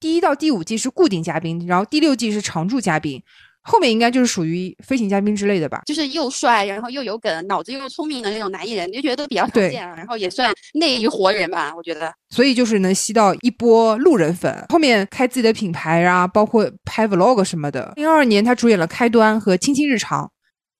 [0.00, 3.22] 第一到第五季是固定嘉宾，然后第六季是常驻嘉宾，
[3.62, 5.82] 后面应该就是属于飞行嘉宾之类的吧？
[5.86, 9.94] 就是又帅，然后又有梗，脑子又聪明的那种男艺人，就觉得都比较少见啊。
[9.96, 12.12] 然后也算内娱活人吧，我觉得。
[12.28, 17.92] 所以就是能吸到一波路人粉，后面开自己的品牌啊，包括拍 vlog 什么的。
[17.96, 20.24] 零二年他主演了《开端》和《亲亲日常》，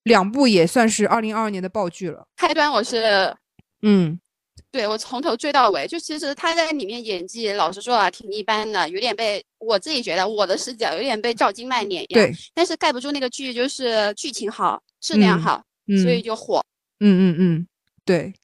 [0.02, 2.26] 两部也算是二零二二年的爆剧了。
[2.36, 3.34] 开端我是
[3.82, 4.18] 嗯，
[4.74, 12.14] 对我从头追到尾，就其实他在里面演技，老实说啊，挺一般的，有点被我自己觉得我的视角有点被赵今麦碾压。
[12.16, 16.60] 对，但是盖不住那个剧就是剧情好，质量嗯好，嗯所以就火。
[16.98, 17.66] 嗯嗯嗯，
[18.04, 18.34] 对。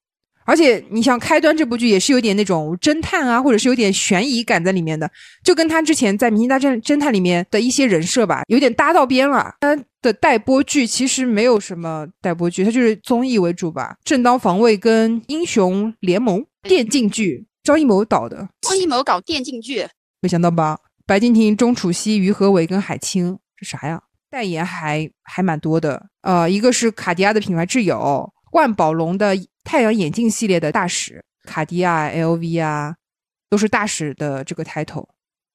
[0.50, 5.08] 而且你像《开端》这部剧也是有点那种侦探啊，或者是有点悬疑感在里面的，
[5.44, 9.54] 就跟他之前在《明星大侦侦探》里面的一些人设吧，有点搭到边了。
[9.60, 19.86] 他的待播剧其实没有什么待播剧，它就是综艺为主吧，《正当防卫》跟《英雄联盟》电竞剧，张艺谋导的，张艺谋搞电竞剧，
[20.20, 20.76] 没想到吧？
[21.06, 24.02] 白敬亭、钟楚曦、于和伟跟海清，这啥呀？
[24.30, 32.94] 代言还还蛮多的，呃，一个是卡地亚的品牌挚友，万宝龙的太阳眼镜系列的大使，卡地亚、LV 啊，
[33.48, 35.06] 都是大使的这个 title，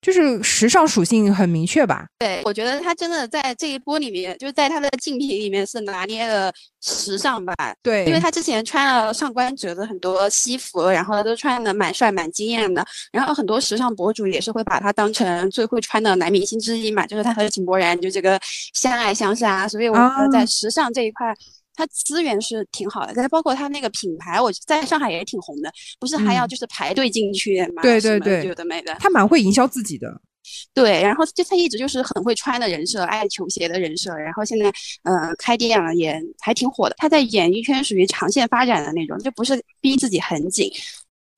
[0.01, 2.05] 就是时尚属性很明确吧？
[2.19, 7.53] 对我觉得他真的在这一波里面，就是在他的竞品里面是拿捏了时尚吧。
[7.81, 18.39] 对，因为他之前穿了上官哲的很多西服，然后都穿的蛮帅蛮惊艳的，然后很多时尚博主也是会把他当成最会穿的男明星之一嘛，就是他和井柏然就这个
[18.73, 21.35] 相爱相杀，所以我觉得在啊时尚这一块。
[21.75, 30.21] 他资源是挺好的，再包括他那个品牌，我在上海也挺红的，不是还要嗯就是排队进去买对对对有的没的，他蛮会营销自己的。
[30.75, 36.93] 对，然后就他一直就是很会穿的人设，爱球鞋的人设，然后现在呃开店了也还挺火的。
[36.99, 40.71] 他在演艺圈属于长线发展的那种，就不是逼自己很紧。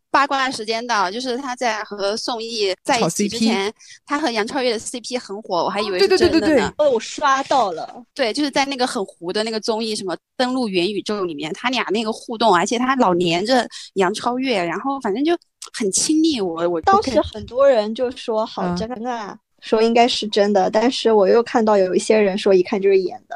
[0.09, 3.71] 八卦时间到，就是他在和宋轶在一起之前，
[4.05, 6.73] 他和杨超越的 CP 很火，我还以为对是对对对对真的呢。
[6.77, 15.37] 哦，我刷到了，对，就是在那个很糊的那个综艺什么登陆元宇宙里面，他俩那个互动，而且他老黏着杨超越，然后反正就
[15.77, 16.39] 很亲密。
[16.39, 23.35] 我我当时很多人就说好嗯真啊，说应该是真的，但是我又看到有一些人说一看就是演的。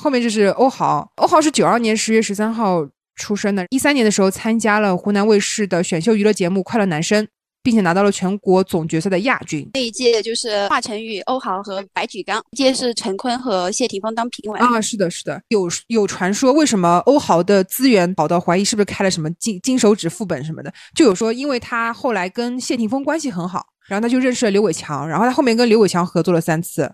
[0.00, 7.24] 后面就是欧豪，欧豪是九二年十月十三号出生的，一三年的时候参加了湖南卫视的选秀娱乐节目《快乐男生》，
[7.62, 9.68] 并且拿到了全国总决赛的亚军。
[9.74, 14.58] 那一届就是华晨宇、欧豪和白举纲，一届是陈坤和谢霆锋当评委。
[14.60, 20.72] 啊，是的，是的，有有传说，为什么欧豪的资源好到怀疑是不是开了什么金金手指副本什么的？
[20.94, 26.92] 就有说，因为他后来跟谢霆锋关系很好，然后他就认识了刘伟强，然后他后面跟刘伟强合作了三次，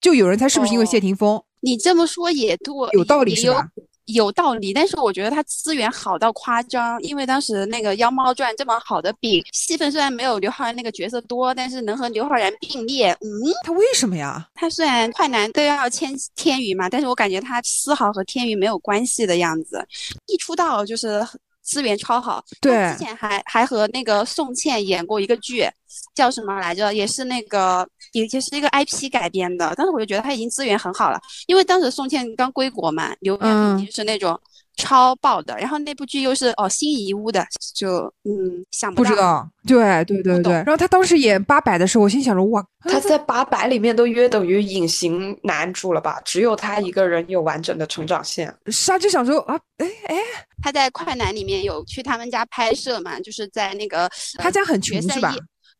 [0.00, 1.42] 就有人猜是不是因为谢哦霆锋？
[1.60, 3.68] 你这么说也对，有道理是吧？
[4.06, 13.28] 有道理，但是我觉得它资源好到夸张，因为当时那个《妖猫传》这么好的饼，戏份虽然没有刘昊然那个角色多，但是能和刘昊然并列，嗯，
[13.64, 14.46] 他为什么呀？
[14.54, 19.82] 他虽然快男都要签天娱嘛，但是我感觉他丝毫和天娱没有关系的样子，
[20.26, 21.26] 一出道就是
[21.64, 22.44] 资源超好。
[22.50, 25.66] 他对之前还还和那个宋茜演过一个剧，
[26.14, 26.92] 叫什么来着？
[26.92, 34.38] 也是那个也就是一个 IP 改编的，但是我就觉得他已经资源很好了，因为当时宋茜刚归国嘛，流量嗯已经是那种。
[34.76, 40.52] 超爆的，然后那部剧又是哦新遗屋的，就嗯想到不知道，对对对对。
[40.52, 46.20] 然后他当时演八佰的时候，我心想着哇，他在八佰里面都约等于隐形男主了吧？
[46.24, 48.54] 只有他一个人有完整的成长线。
[48.66, 50.16] 是啊就想说啊，哎哎，
[50.62, 55.34] 他在快男里面有去他们家拍摄嘛，就是在那个呃他家很穷是吧？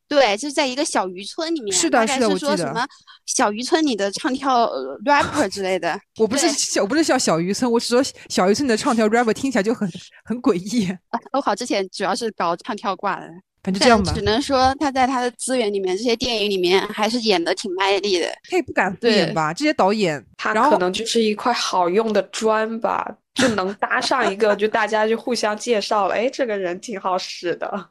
[0.07, 2.85] 对，就是在一个小渔村里面，是的大概是的我记得说什么
[3.25, 5.99] 小渔村里的唱跳呃 rapper 之类的。
[6.19, 9.89] 我不是对小，我不是叫小渔村，我是说小渔村的唱跳 rapper 听起来就很
[10.23, 13.27] 很诡异，啊欧豪之前主要是搞唱跳挂的，
[13.63, 18.27] 反正这样吧，只能说他在他的资源里面，这些电影里面还是演的挺卖力的。
[18.49, 19.51] 他也不敢敷衍对吧？
[19.53, 27.89] 这些导演，他可能就是一块好用的砖吧，就能搭上一个，就大家就互相介绍了，哎，这个人挺好使的。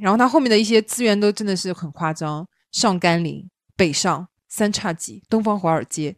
[0.00, 6.16] 然后他后面的一些资源都真的是很夸张，上甘岭、北上、三叉戟、东方华尔街、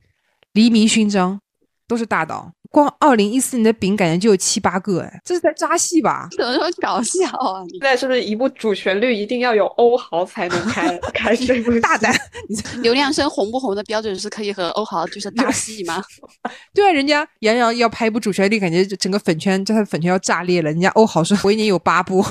[0.53, 1.41] 黎明勋章，
[1.87, 2.53] 都是大导。
[2.73, 6.29] 光二零一四年的饼感觉就有七八个，哎，这是在扎戏吧？
[6.39, 7.65] 怎么说搞笑啊？
[7.65, 12.15] 你现在是不是一部主旋律一定要有欧豪才能开 开这部大胆，
[12.81, 16.01] 刘亮声红不红的标准是可以和欧豪就是 搭戏吗？
[16.73, 20.71] 对啊，人家杨洋要拍一部主旋律，感觉就整个粉圈，就他的粉圈要炸裂了。
[20.71, 22.25] 人家欧豪说，我一年有八部。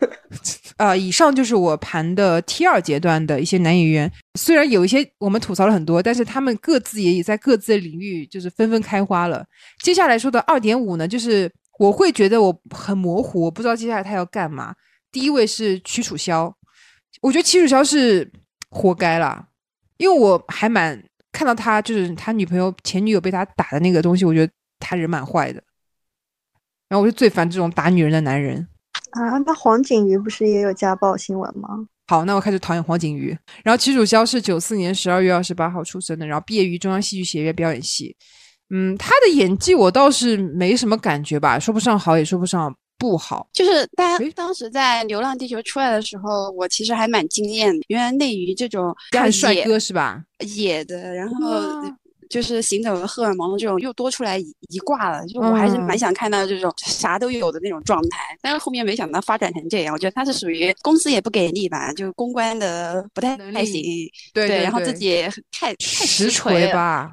[0.78, 9.44] 呃，以上就是我盘的 T 二阶段的一些男演员，虽然有一些我们吐槽了很多，但是他们各自也在各自的领域就是纷纷开花了。
[9.82, 14.74] 接下来说的二点五呢，就是我会觉得我很模糊，我不知道接下来他要干嘛。
[15.12, 16.54] 第一位是屈楚萧，
[17.20, 18.30] 我觉得屈楚萧是
[18.70, 19.46] 活该啦，
[19.98, 25.62] 因为我还蛮看到他就是他女朋友前女友被他打的那个东西，我觉得他人蛮坏的。
[26.88, 28.66] 然后我就最烦这种打女人的男人。
[29.12, 31.68] 啊，那黄景瑜不是也有家暴新闻吗？
[32.06, 33.36] 好，那我开始讨厌黄景瑜。
[33.62, 38.16] 然后齐楚萧是九四年十二月二十八号出生的，然后毕业于中央戏剧学院表演系。
[38.72, 43.48] 嗯，他的演技我倒是没什么感觉吧，说不上好，也说不上不好。
[43.52, 47.84] 就是大诶家当时在《流浪地球》出来的时候，我其实还蛮惊艳的。
[47.88, 50.22] 原来内娱这种看帅哥是吧？
[50.56, 51.96] 野的，然后哇
[52.30, 58.18] 就是行走的荷尔蒙的这种又多出来一一挂了，就我还是嗯蛮想看到这种啥都有的那种状态。
[58.40, 63.82] 但是后面没想到发展成这样，我觉得他是属于公司也不给力吧，就公关的不太能太行，
[64.32, 66.30] 对对然后自己也太太实。
[66.30, 67.10] 锤吧。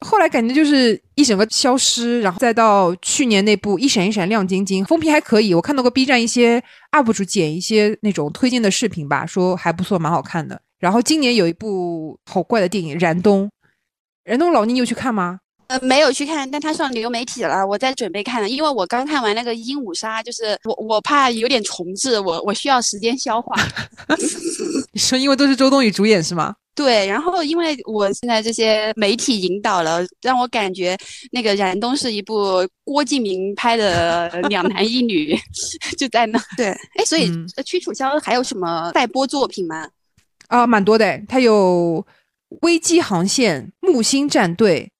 [0.00, 5.54] 后来感觉就是一整个消失，然后再到去年那部《一闪一闪亮晶晶》，风评还可以。
[5.54, 10.60] 我看到过 B 站一些 UP 主剪一些那种推荐的视频吧，说还不错，蛮好看的。
[10.78, 13.46] 然后今年有一部好怪的电影《燃冬》，
[14.24, 15.38] 燃冬老倪你有去看吗？
[15.66, 18.48] 呃，没有去看，但他上流媒体了，我在准备看呢。
[18.48, 23.54] 因为我刚看完那个《鹦鹉杀》，就是我我怕有点重置，我我需要时间消化。
[24.92, 26.54] 你说因为都是周冬雨主演是吗？
[26.74, 30.96] 对，然后因为我现在这些媒体引导了，让我感觉
[31.30, 35.34] 那个《燃冬》是一部郭敬明拍的两男一女，
[35.96, 36.38] 就在那。
[36.56, 37.30] 对，哎，所以
[37.64, 39.88] 屈楚萧还有什么待播作品吗？
[40.48, 42.04] 啊，蛮多的他，有
[42.62, 44.82] 《危机航线》《木星战队》《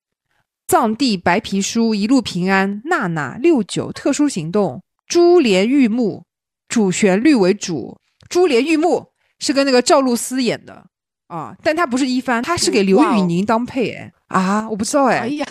[0.67, 4.77] 藏地白皮书》《一路平安》《娜娜》《六九》《特殊行动》
[5.07, 6.25] 《珠帘玉幕》，
[6.69, 8.99] 主旋律为主，《珠帘玉幕》
[9.39, 10.87] 是跟那个赵露思演的
[11.29, 15.47] 啊，但她不是一帆，她是给刘宇宁当配哎啊，我不知道哎，哎呀，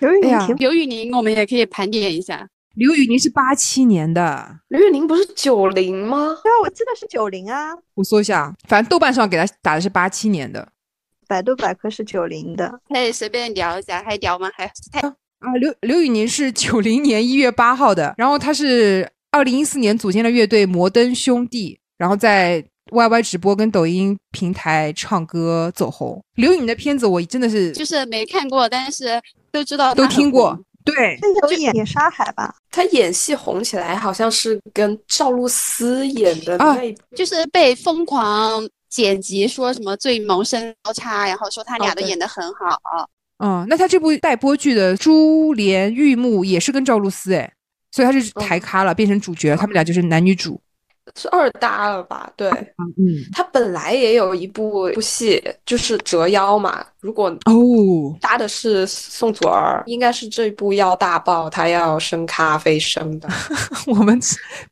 [0.00, 2.48] 刘宇宁挺刘宇宁，我们也可以盘点一下。
[2.74, 6.36] 刘宇宁是八七年的，刘宇宁不是九零吗？
[6.42, 10.66] 对啊，我记得是九零啊，我搜一下，反正豆瓣上给他打的是八七年的
[11.26, 12.72] 百度百科是九零的。
[12.88, 14.50] 可以随便聊一下，还聊吗？
[14.54, 26.22] 还太啊，刘刘宇宁是九零年一月八号的，然后他是二零一四年组建了乐队摩登兄弟，然后在 YY 直播跟抖音平台唱歌走红。
[26.36, 29.20] 刘宇宁的片子我真的是就是没看过，但是
[29.52, 32.54] 都知道都听过。，对，那有演演沙海吧？
[32.70, 42.78] 他演戏红起来好像是跟赵露思演的啊那就是被疯狂剪辑说什么最萌身高差，然后说他俩都演得很好。
[43.38, 47.52] 嗯，那他这部待播剧的《珠帘玉幕》也是跟赵露思哎，
[47.90, 50.60] 所以他是哦抬咖了，变成主角，他们俩就是男女主。
[51.16, 52.32] 是二搭了吧？
[52.36, 56.84] 对，嗯，他本来也有一部部戏，就是《折腰》嘛。
[57.00, 57.54] 如果哦，
[58.20, 63.28] 搭的是宋祖儿，应该是这部要大爆，他要升咖啡升的。
[63.86, 64.18] 我们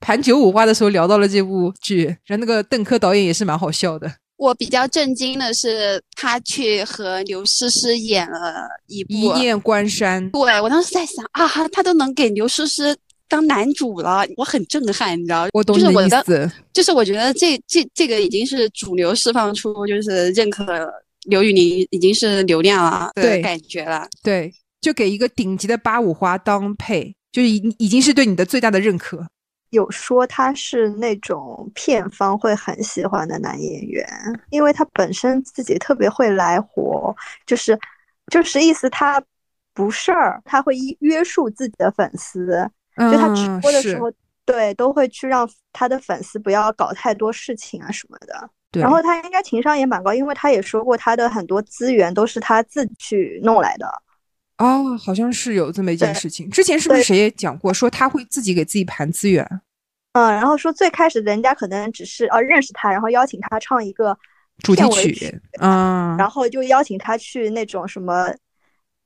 [0.00, 4.10] 盘九五花的时候聊到了这部剧，然后那个邓科导演也是蛮好笑的。
[4.38, 12.96] 我比较震惊的是，他去和刘诗诗演了一部一念关山，对我当时在想啊，他都能给刘诗诗
[13.32, 15.48] 当男主了，我很震撼，你知道？
[15.54, 16.52] 我懂你的，意思。
[16.74, 20.86] 就是我觉得这这这个已经是主流释放出，就是认可
[21.22, 24.06] 刘宇宁已经是流量了的对感觉了。
[24.22, 24.52] 对，
[24.82, 29.26] 就给一个顶级的八五花当配，就是已已经是对你的最大的认可。
[29.70, 34.06] 有说他是那种片方会很喜欢的男演员，
[34.50, 37.16] 因为他本身自己特别会来活，
[37.46, 37.78] 就是
[38.30, 39.24] 就是意思他
[39.72, 44.12] 不事儿，他会依约束自己的粉丝，就他直播的时候，
[44.44, 48.50] 对，都会去让他的粉丝不要搞太多事情啊什么的。
[48.70, 53.86] 对，然后他应该情商也蛮高，因为他也说过他的很多资源都是他自己去弄来的。
[54.58, 56.48] 哦，好像是有这么一件事情。
[56.48, 59.46] 之前是不是谁也讲过，说他会自己给自己盘资源？
[60.12, 64.16] 嗯，然后说最开始人家可能只是呃认识他，然后邀请他唱一个
[64.58, 68.28] 主题曲，嗯，然后就邀请他去那种什么，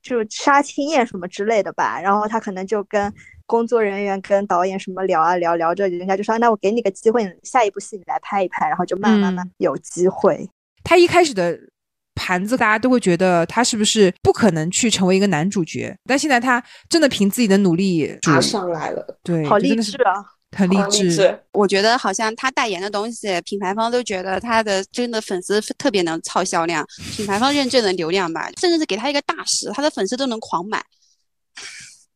[0.02, 2.00] 就杀青宴什么之类的吧。
[2.00, 3.12] 然后他可能就跟
[3.46, 10.48] 工作人员、跟导演什么聊啊聊，聊着人家就说，那我给你个机会，下一部戏你来拍一拍，然后就慢慢慢有机会。
[10.84, 11.58] 他一开始的
[12.14, 15.96] 盘子，大家都会觉得他是不是不可能去成为一个男主角？
[16.04, 20.14] 但现在他真的凭自己的努力爬上来了，对，好励志啊！
[20.56, 21.14] 很励志。
[21.14, 21.38] 志。
[21.52, 26.86] 我觉得好像他代言的东西，品牌方都觉得他的真的粉丝特别能操销量，
[27.16, 30.82] 品牌方认证的流量吧，甚至是给他一个大使，他的粉丝都能狂买。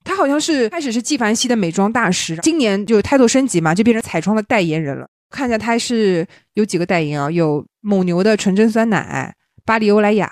[0.05, 5.07] 他好像是开始是纪梵希的美妆大师，今年就态度升级嘛，就变成彩妆的代言人了。
[5.31, 9.33] 看一下他是有几个代言啊，有蒙牛的纯甄酸奶、
[9.65, 10.29] 巴黎欧莱雅，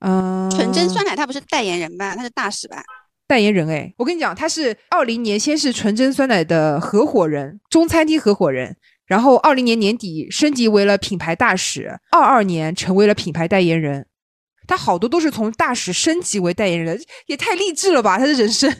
[0.00, 2.82] 嗯、纯甄酸奶他不是代言人吧，他是大使吧？
[3.28, 14.06] 代言人哎，我跟你讲，他是二零年先是纯甄酸奶的合伙人，中餐厅合伙人，然后二零年年底升级为了品牌大使，二二年成为了品牌代言人。
[14.66, 18.18] 他好多都是从大使升级为代言人的，也太励志了吧！
[18.18, 18.72] 他的人生。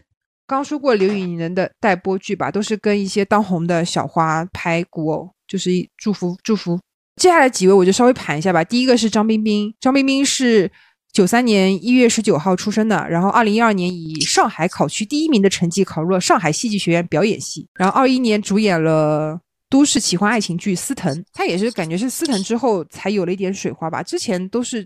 [0.50, 6.76] 刚说过刘宇宁的待播剧吧，都是跟一些当红的小花拍古偶，就是祝福祝福。
[7.14, 8.64] 接下来几位我就稍微盘一下吧。
[8.64, 10.68] 第一个是张彬彬，张彬彬是
[11.12, 24.84] 九三年一月十九号出生的，然后二零一二年以上海考区第一名的成绩考入了上海戏剧学院表演系，然后二一年主演了都市奇幻爱情剧《司藤》，他也是感觉是司藤之后才有了一点水花吧，之前都是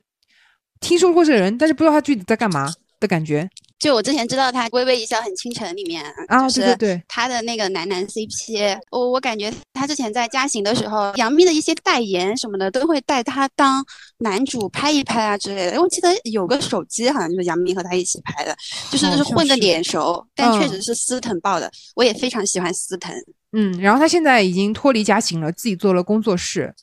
[0.80, 3.48] 听说过这人，但是不知道他具体在干嘛的感觉
[3.84, 13.84] 就我之前知道他《微微一笑很倾城》里面，啊，就是对对对，他的那个男男 CP，我我感觉他之前在嘉行的时候，杨幂的一些代言什么的都会带他当
[14.20, 15.78] 男主拍一拍啊之类的。
[15.78, 18.56] 我记得有个手机好像就是杨幂和他一起拍的，
[18.90, 23.14] 就是混个脸熟，但确嗯实是司藤爆的，我也非常喜欢司藤。
[23.52, 26.74] 嗯，然后他现在已经脱离嘉行了，自己做了工作室。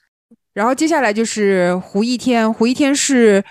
[0.53, 3.43] 然后接下来就是胡一天，胡一天是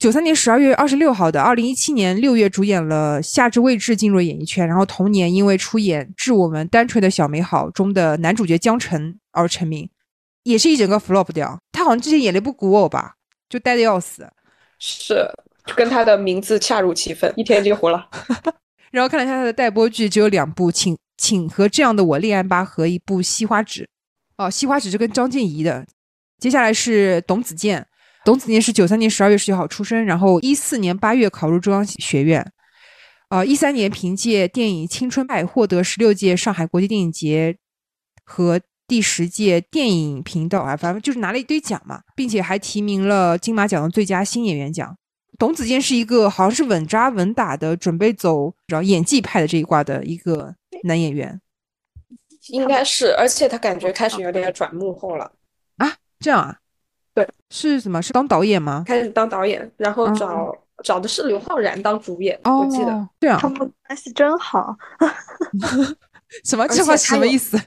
[0.00, 9.90] 九三年十二月二十六号的，二零一七年六月主演了《夏至未至》进入演艺圈，然后同年因为出演《致我们单纯的小美好》中的男主角江澄而成名，
[10.44, 11.60] 也是一整个 flop 掉。
[11.70, 13.16] 他好像之前演了一部古偶吧，
[13.50, 14.26] 就呆的要死。
[14.78, 15.16] 是，
[15.76, 18.08] 跟他的名字恰如其分，一天就火了。
[18.90, 23.82] 然后看了一下他的待播剧，只有两部，请请和这样的我恋爱吧和一部《西花纸》。
[24.38, 25.84] 哦，《西花纸》是跟张婧仪的。
[26.38, 27.86] 接下来是董子健，
[28.24, 32.52] 董子健是九三年十二月十九号出生，然后一四年八月考入中央学院。
[33.30, 37.56] 呃，一三年凭借电影《青春派》获得十六届上海国际电影节
[38.24, 44.96] 和第十届电影频道啊，反正就是拿了一堆奖嘛，并且还提名了金马奖的最佳新演员奖。
[45.38, 51.40] 董子健是一个好像是稳扎稳打的，准备走然后演技派的这一挂的一个男演员
[52.48, 55.32] 应该是，而且他感觉开始有点转幕后了，
[55.76, 56.58] 啊，这样啊？
[57.50, 58.00] 对，是什么？
[58.00, 58.84] 是当导演吗？
[58.86, 62.92] 开始当导演，然后哦找、找的是刘昊然当主演，我记得。
[62.92, 64.74] 哦，这样他们关系真好，
[66.44, 66.66] 什么？
[66.68, 67.60] 这话什么意思？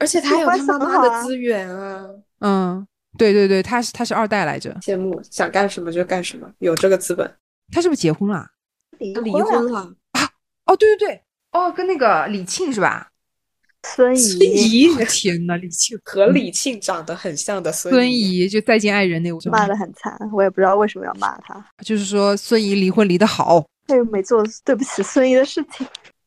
[0.00, 2.06] 而且他有他妈的资源啊，
[2.40, 2.86] 嗯，
[3.18, 7.30] 对对对，他是他是二代来着，羡慕，想干什么就干什么，有这个资本。
[7.70, 8.46] 他是不是结婚了？
[8.98, 9.46] 离离婚了。
[9.60, 9.92] 婚了，
[10.66, 11.22] 哦，对对对，
[11.52, 13.10] 哦，跟那个李沁是吧？
[13.86, 25.86] 孙孙怡怡天呐，李沁和李沁长得很像的孙孙怡就再见爱人那部，骂的很惨，我也不知道为什么要骂他，就是说孙怡离婚离得好，他又没做对不起孙怡的事情。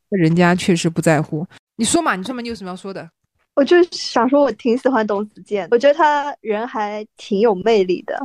[0.09, 1.45] 人家确实不在乎。
[1.75, 3.09] 你说嘛，你说嘛，你有什么要说的？
[3.53, 8.17] 我就想说，我挺喜欢董子健，我觉得他人还挺有魅力的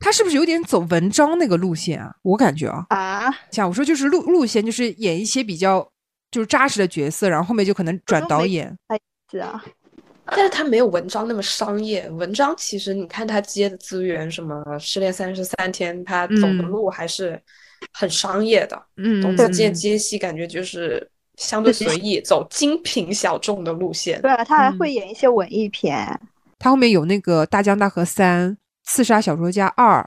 [0.00, 2.12] 他是不是有点走文章那个路线啊？
[2.22, 3.34] 我感觉啊，啊。
[3.50, 5.88] 像我说就是路路线，就是演一些比较
[6.34, 8.76] 就是扎实的角色，然后后面就可能转导演。
[9.30, 9.64] 是啊，
[10.26, 12.10] 但是他没有文章那么商业。
[12.10, 17.40] 文章其实你看他接的资源，什么《失恋三十三天》，他走的嗯路还是
[17.92, 18.82] 很商业的。
[18.96, 24.20] 嗯，董子嗯健接戏感觉就是相对随意，走精品小众的路线。
[24.20, 26.20] 对啊，他还嗯会演一些文艺片。
[26.58, 28.50] 他后面有那个《大江大河三》
[28.82, 30.00] 《刺杀小说家二》，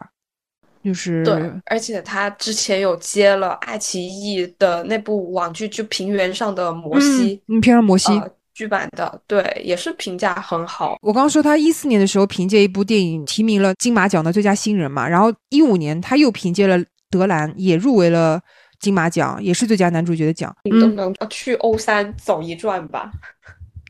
[0.88, 8.18] 就是对，而且他之前有接了爱奇艺的那部网剧，就《平原上的摩西》嗯，平原摩西。
[8.20, 10.98] 呃剧版的，对，也是评价很好。
[11.04, 16.76] 我刚刚说他一四年的时候凭借一部电影提名了金马奖的最佳新人嘛，然后一五年他又凭借了
[17.12, 18.42] 《德兰》也入围了
[18.80, 20.52] 金马奖，也是最佳男主角的奖。
[20.64, 23.12] 你都嗯，能去欧三走一转吧？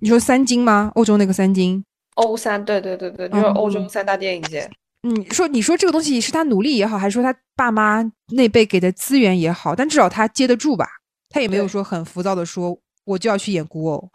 [0.02, 0.92] 你说三金吗？
[0.96, 1.82] 欧洲那个三金？
[2.16, 4.70] 欧三，对对对对，就是欧洲嗯三大电影节。
[5.16, 10.88] 你说你说这个东西是他努力也好，还是说他爸妈那辈给的资源也好，但至少他接得住吧？
[11.30, 14.10] 他也没有说很浮躁的说我就要去演古偶，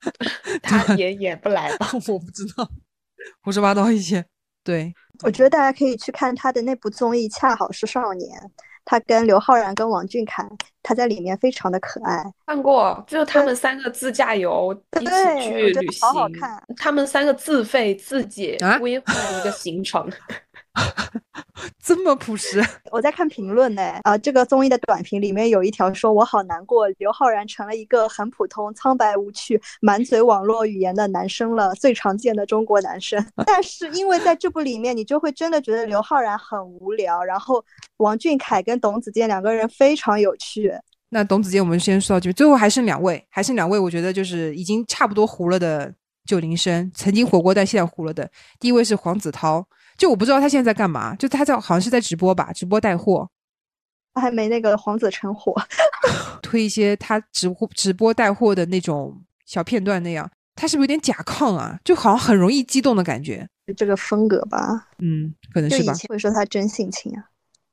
[0.62, 1.90] 他也演不来吧？
[2.08, 2.68] 我不知道，
[3.42, 4.24] 胡说八道一些。
[4.64, 8.38] 对，我觉得大家可以去看他的那部综艺《恰好是少年》，
[8.90, 10.42] 他跟刘昊然跟王俊凯，
[10.82, 12.24] 他在里面非常的可爱。
[12.46, 20.10] 看过，就是他们三个自驾游一起去我觉得旅好好行看，他们三个自费自己啊规划一个行程。
[21.82, 22.62] 这么朴实。
[22.90, 33.24] 我在看评论呢，啊、这个综艺的短评里面有一条说：“我好难过，刘昊然成了一个很普通、苍白无趣、满嘴网络语言的男生了，最常见的中国男生。
[33.46, 37.64] ”但是因为在这部里面，你就会真的觉得刘昊然很无聊，然后
[37.98, 40.72] 王俊凯跟董子健两个人非常有趣。
[41.10, 45.92] 那董子健，我们先说到这边，最后还剩两位，还剩两位，我觉得就是已经差不多糊了的
[46.26, 48.30] 九零生，曾经火过但现在糊了的。
[48.60, 49.66] 第一位是黄子韬，
[49.98, 53.28] 就我不知道他现在在干嘛，就他在好像是在直播吧，直播带货，
[54.14, 55.54] 他还没那个黄子晨火，
[56.40, 60.30] 推一些他直播直播带货的那种小片段那样。
[60.54, 61.78] 他是不是有点甲亢啊？
[61.84, 63.48] 就好像很容易激动的感觉。
[63.76, 67.22] 这个风格吧，嗯，可能是以前会说他真性情啊。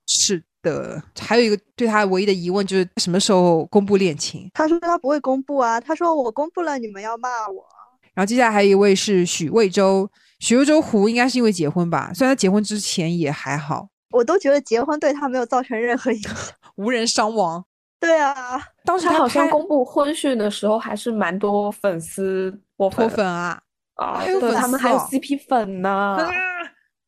[0.06, 4.52] 是的，还有一个对他唯一的疑问就是什么时候公布恋情。
[4.54, 7.66] 他说他不会公布啊，他说我公布了，你们要骂我。
[8.14, 10.08] 然后接下来还有一位是许魏洲，
[10.40, 16.34] 许魏洲湖应该是因为结婚吧，虽然他结婚之前也还好，我都觉得结婚对他没有造成任何影响。
[16.76, 17.66] 无人伤亡。
[18.00, 23.62] 对啊，当时他好像公布婚讯的时候，还是蛮多粉丝脱脱粉粉啊，
[23.96, 26.28] 啊，还有粉对他们还有 CP 粉呢啊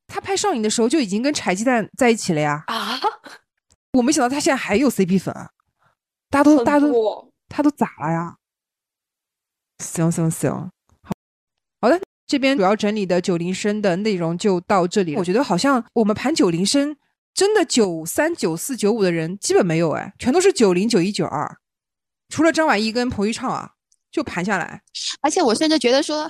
[0.07, 2.97] 他拍少女的时候就已经跟柴鸡蛋在一起了呀，啊，
[3.93, 5.49] 我没想到他现在还有 CP 粉啊，
[6.29, 7.27] 大家都大家都。
[7.49, 8.35] 他都咋了呀？
[9.79, 10.69] 行行行，
[12.27, 15.15] 这边主要整理的九零生的内容就到这里。
[15.15, 16.95] 我觉得好像我们盘九零生，
[17.33, 21.57] 真的九三、九四、九五的人基本没有哎，全都是九零、九一、九二，
[22.27, 23.71] 除了张晚意跟彭昱畅啊，
[24.11, 24.81] 就盘下来。
[25.21, 26.29] 而且我甚至觉得说，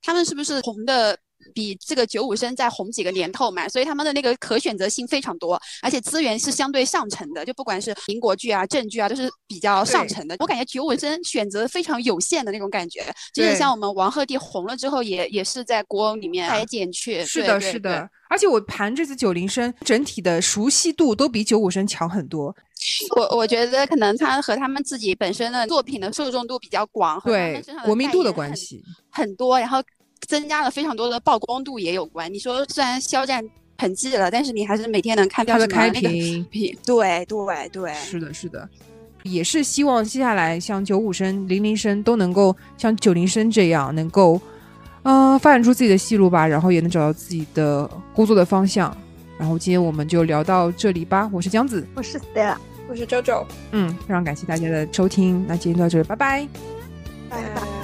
[0.00, 1.18] 他们是不是红的
[1.52, 3.68] 比这个九五生再红几个年头嘛？
[3.68, 10.36] 所以他们的那个可选择性非常多，而且资源是相对上乘的，就不管是民国剧啊、正剧啊，都是比较上乘的。
[10.40, 17.24] 我感觉九五生选择非常有限的那种感觉，就是像我们王鹤棣红了之后也，也是在国偶里面开减去。
[17.24, 18.08] 是的，是的。
[18.28, 22.54] 而且我盘这次九零生整体的熟悉度都比九五生强很多。
[23.14, 29.78] 我我觉得可能他和他们自己本身的作品的受众度比较广，对国民度的关系，很多，然后
[30.32, 32.32] 增加了非常多的曝光度也有关。
[32.32, 33.44] 你说虽然肖战
[33.76, 36.42] 很记了，但是你还是每天能看到他的开屏，
[36.86, 38.66] 对对对，是的，是的，
[39.24, 44.40] 也是希望接下来像九五生、零零生都能够像九零生这样，能够
[45.02, 48.96] 嗯、呃发展出自己的戏路吧，然后也能找到自己的工作的方向。
[49.38, 52.56] 然后今天我们就聊到这里吧，我是江子，我是 Stella，
[52.88, 56.48] 我是周周，嗯，非常感谢大家的收听，那今天就到这里，拜拜。
[57.28, 57.81] 拜拜。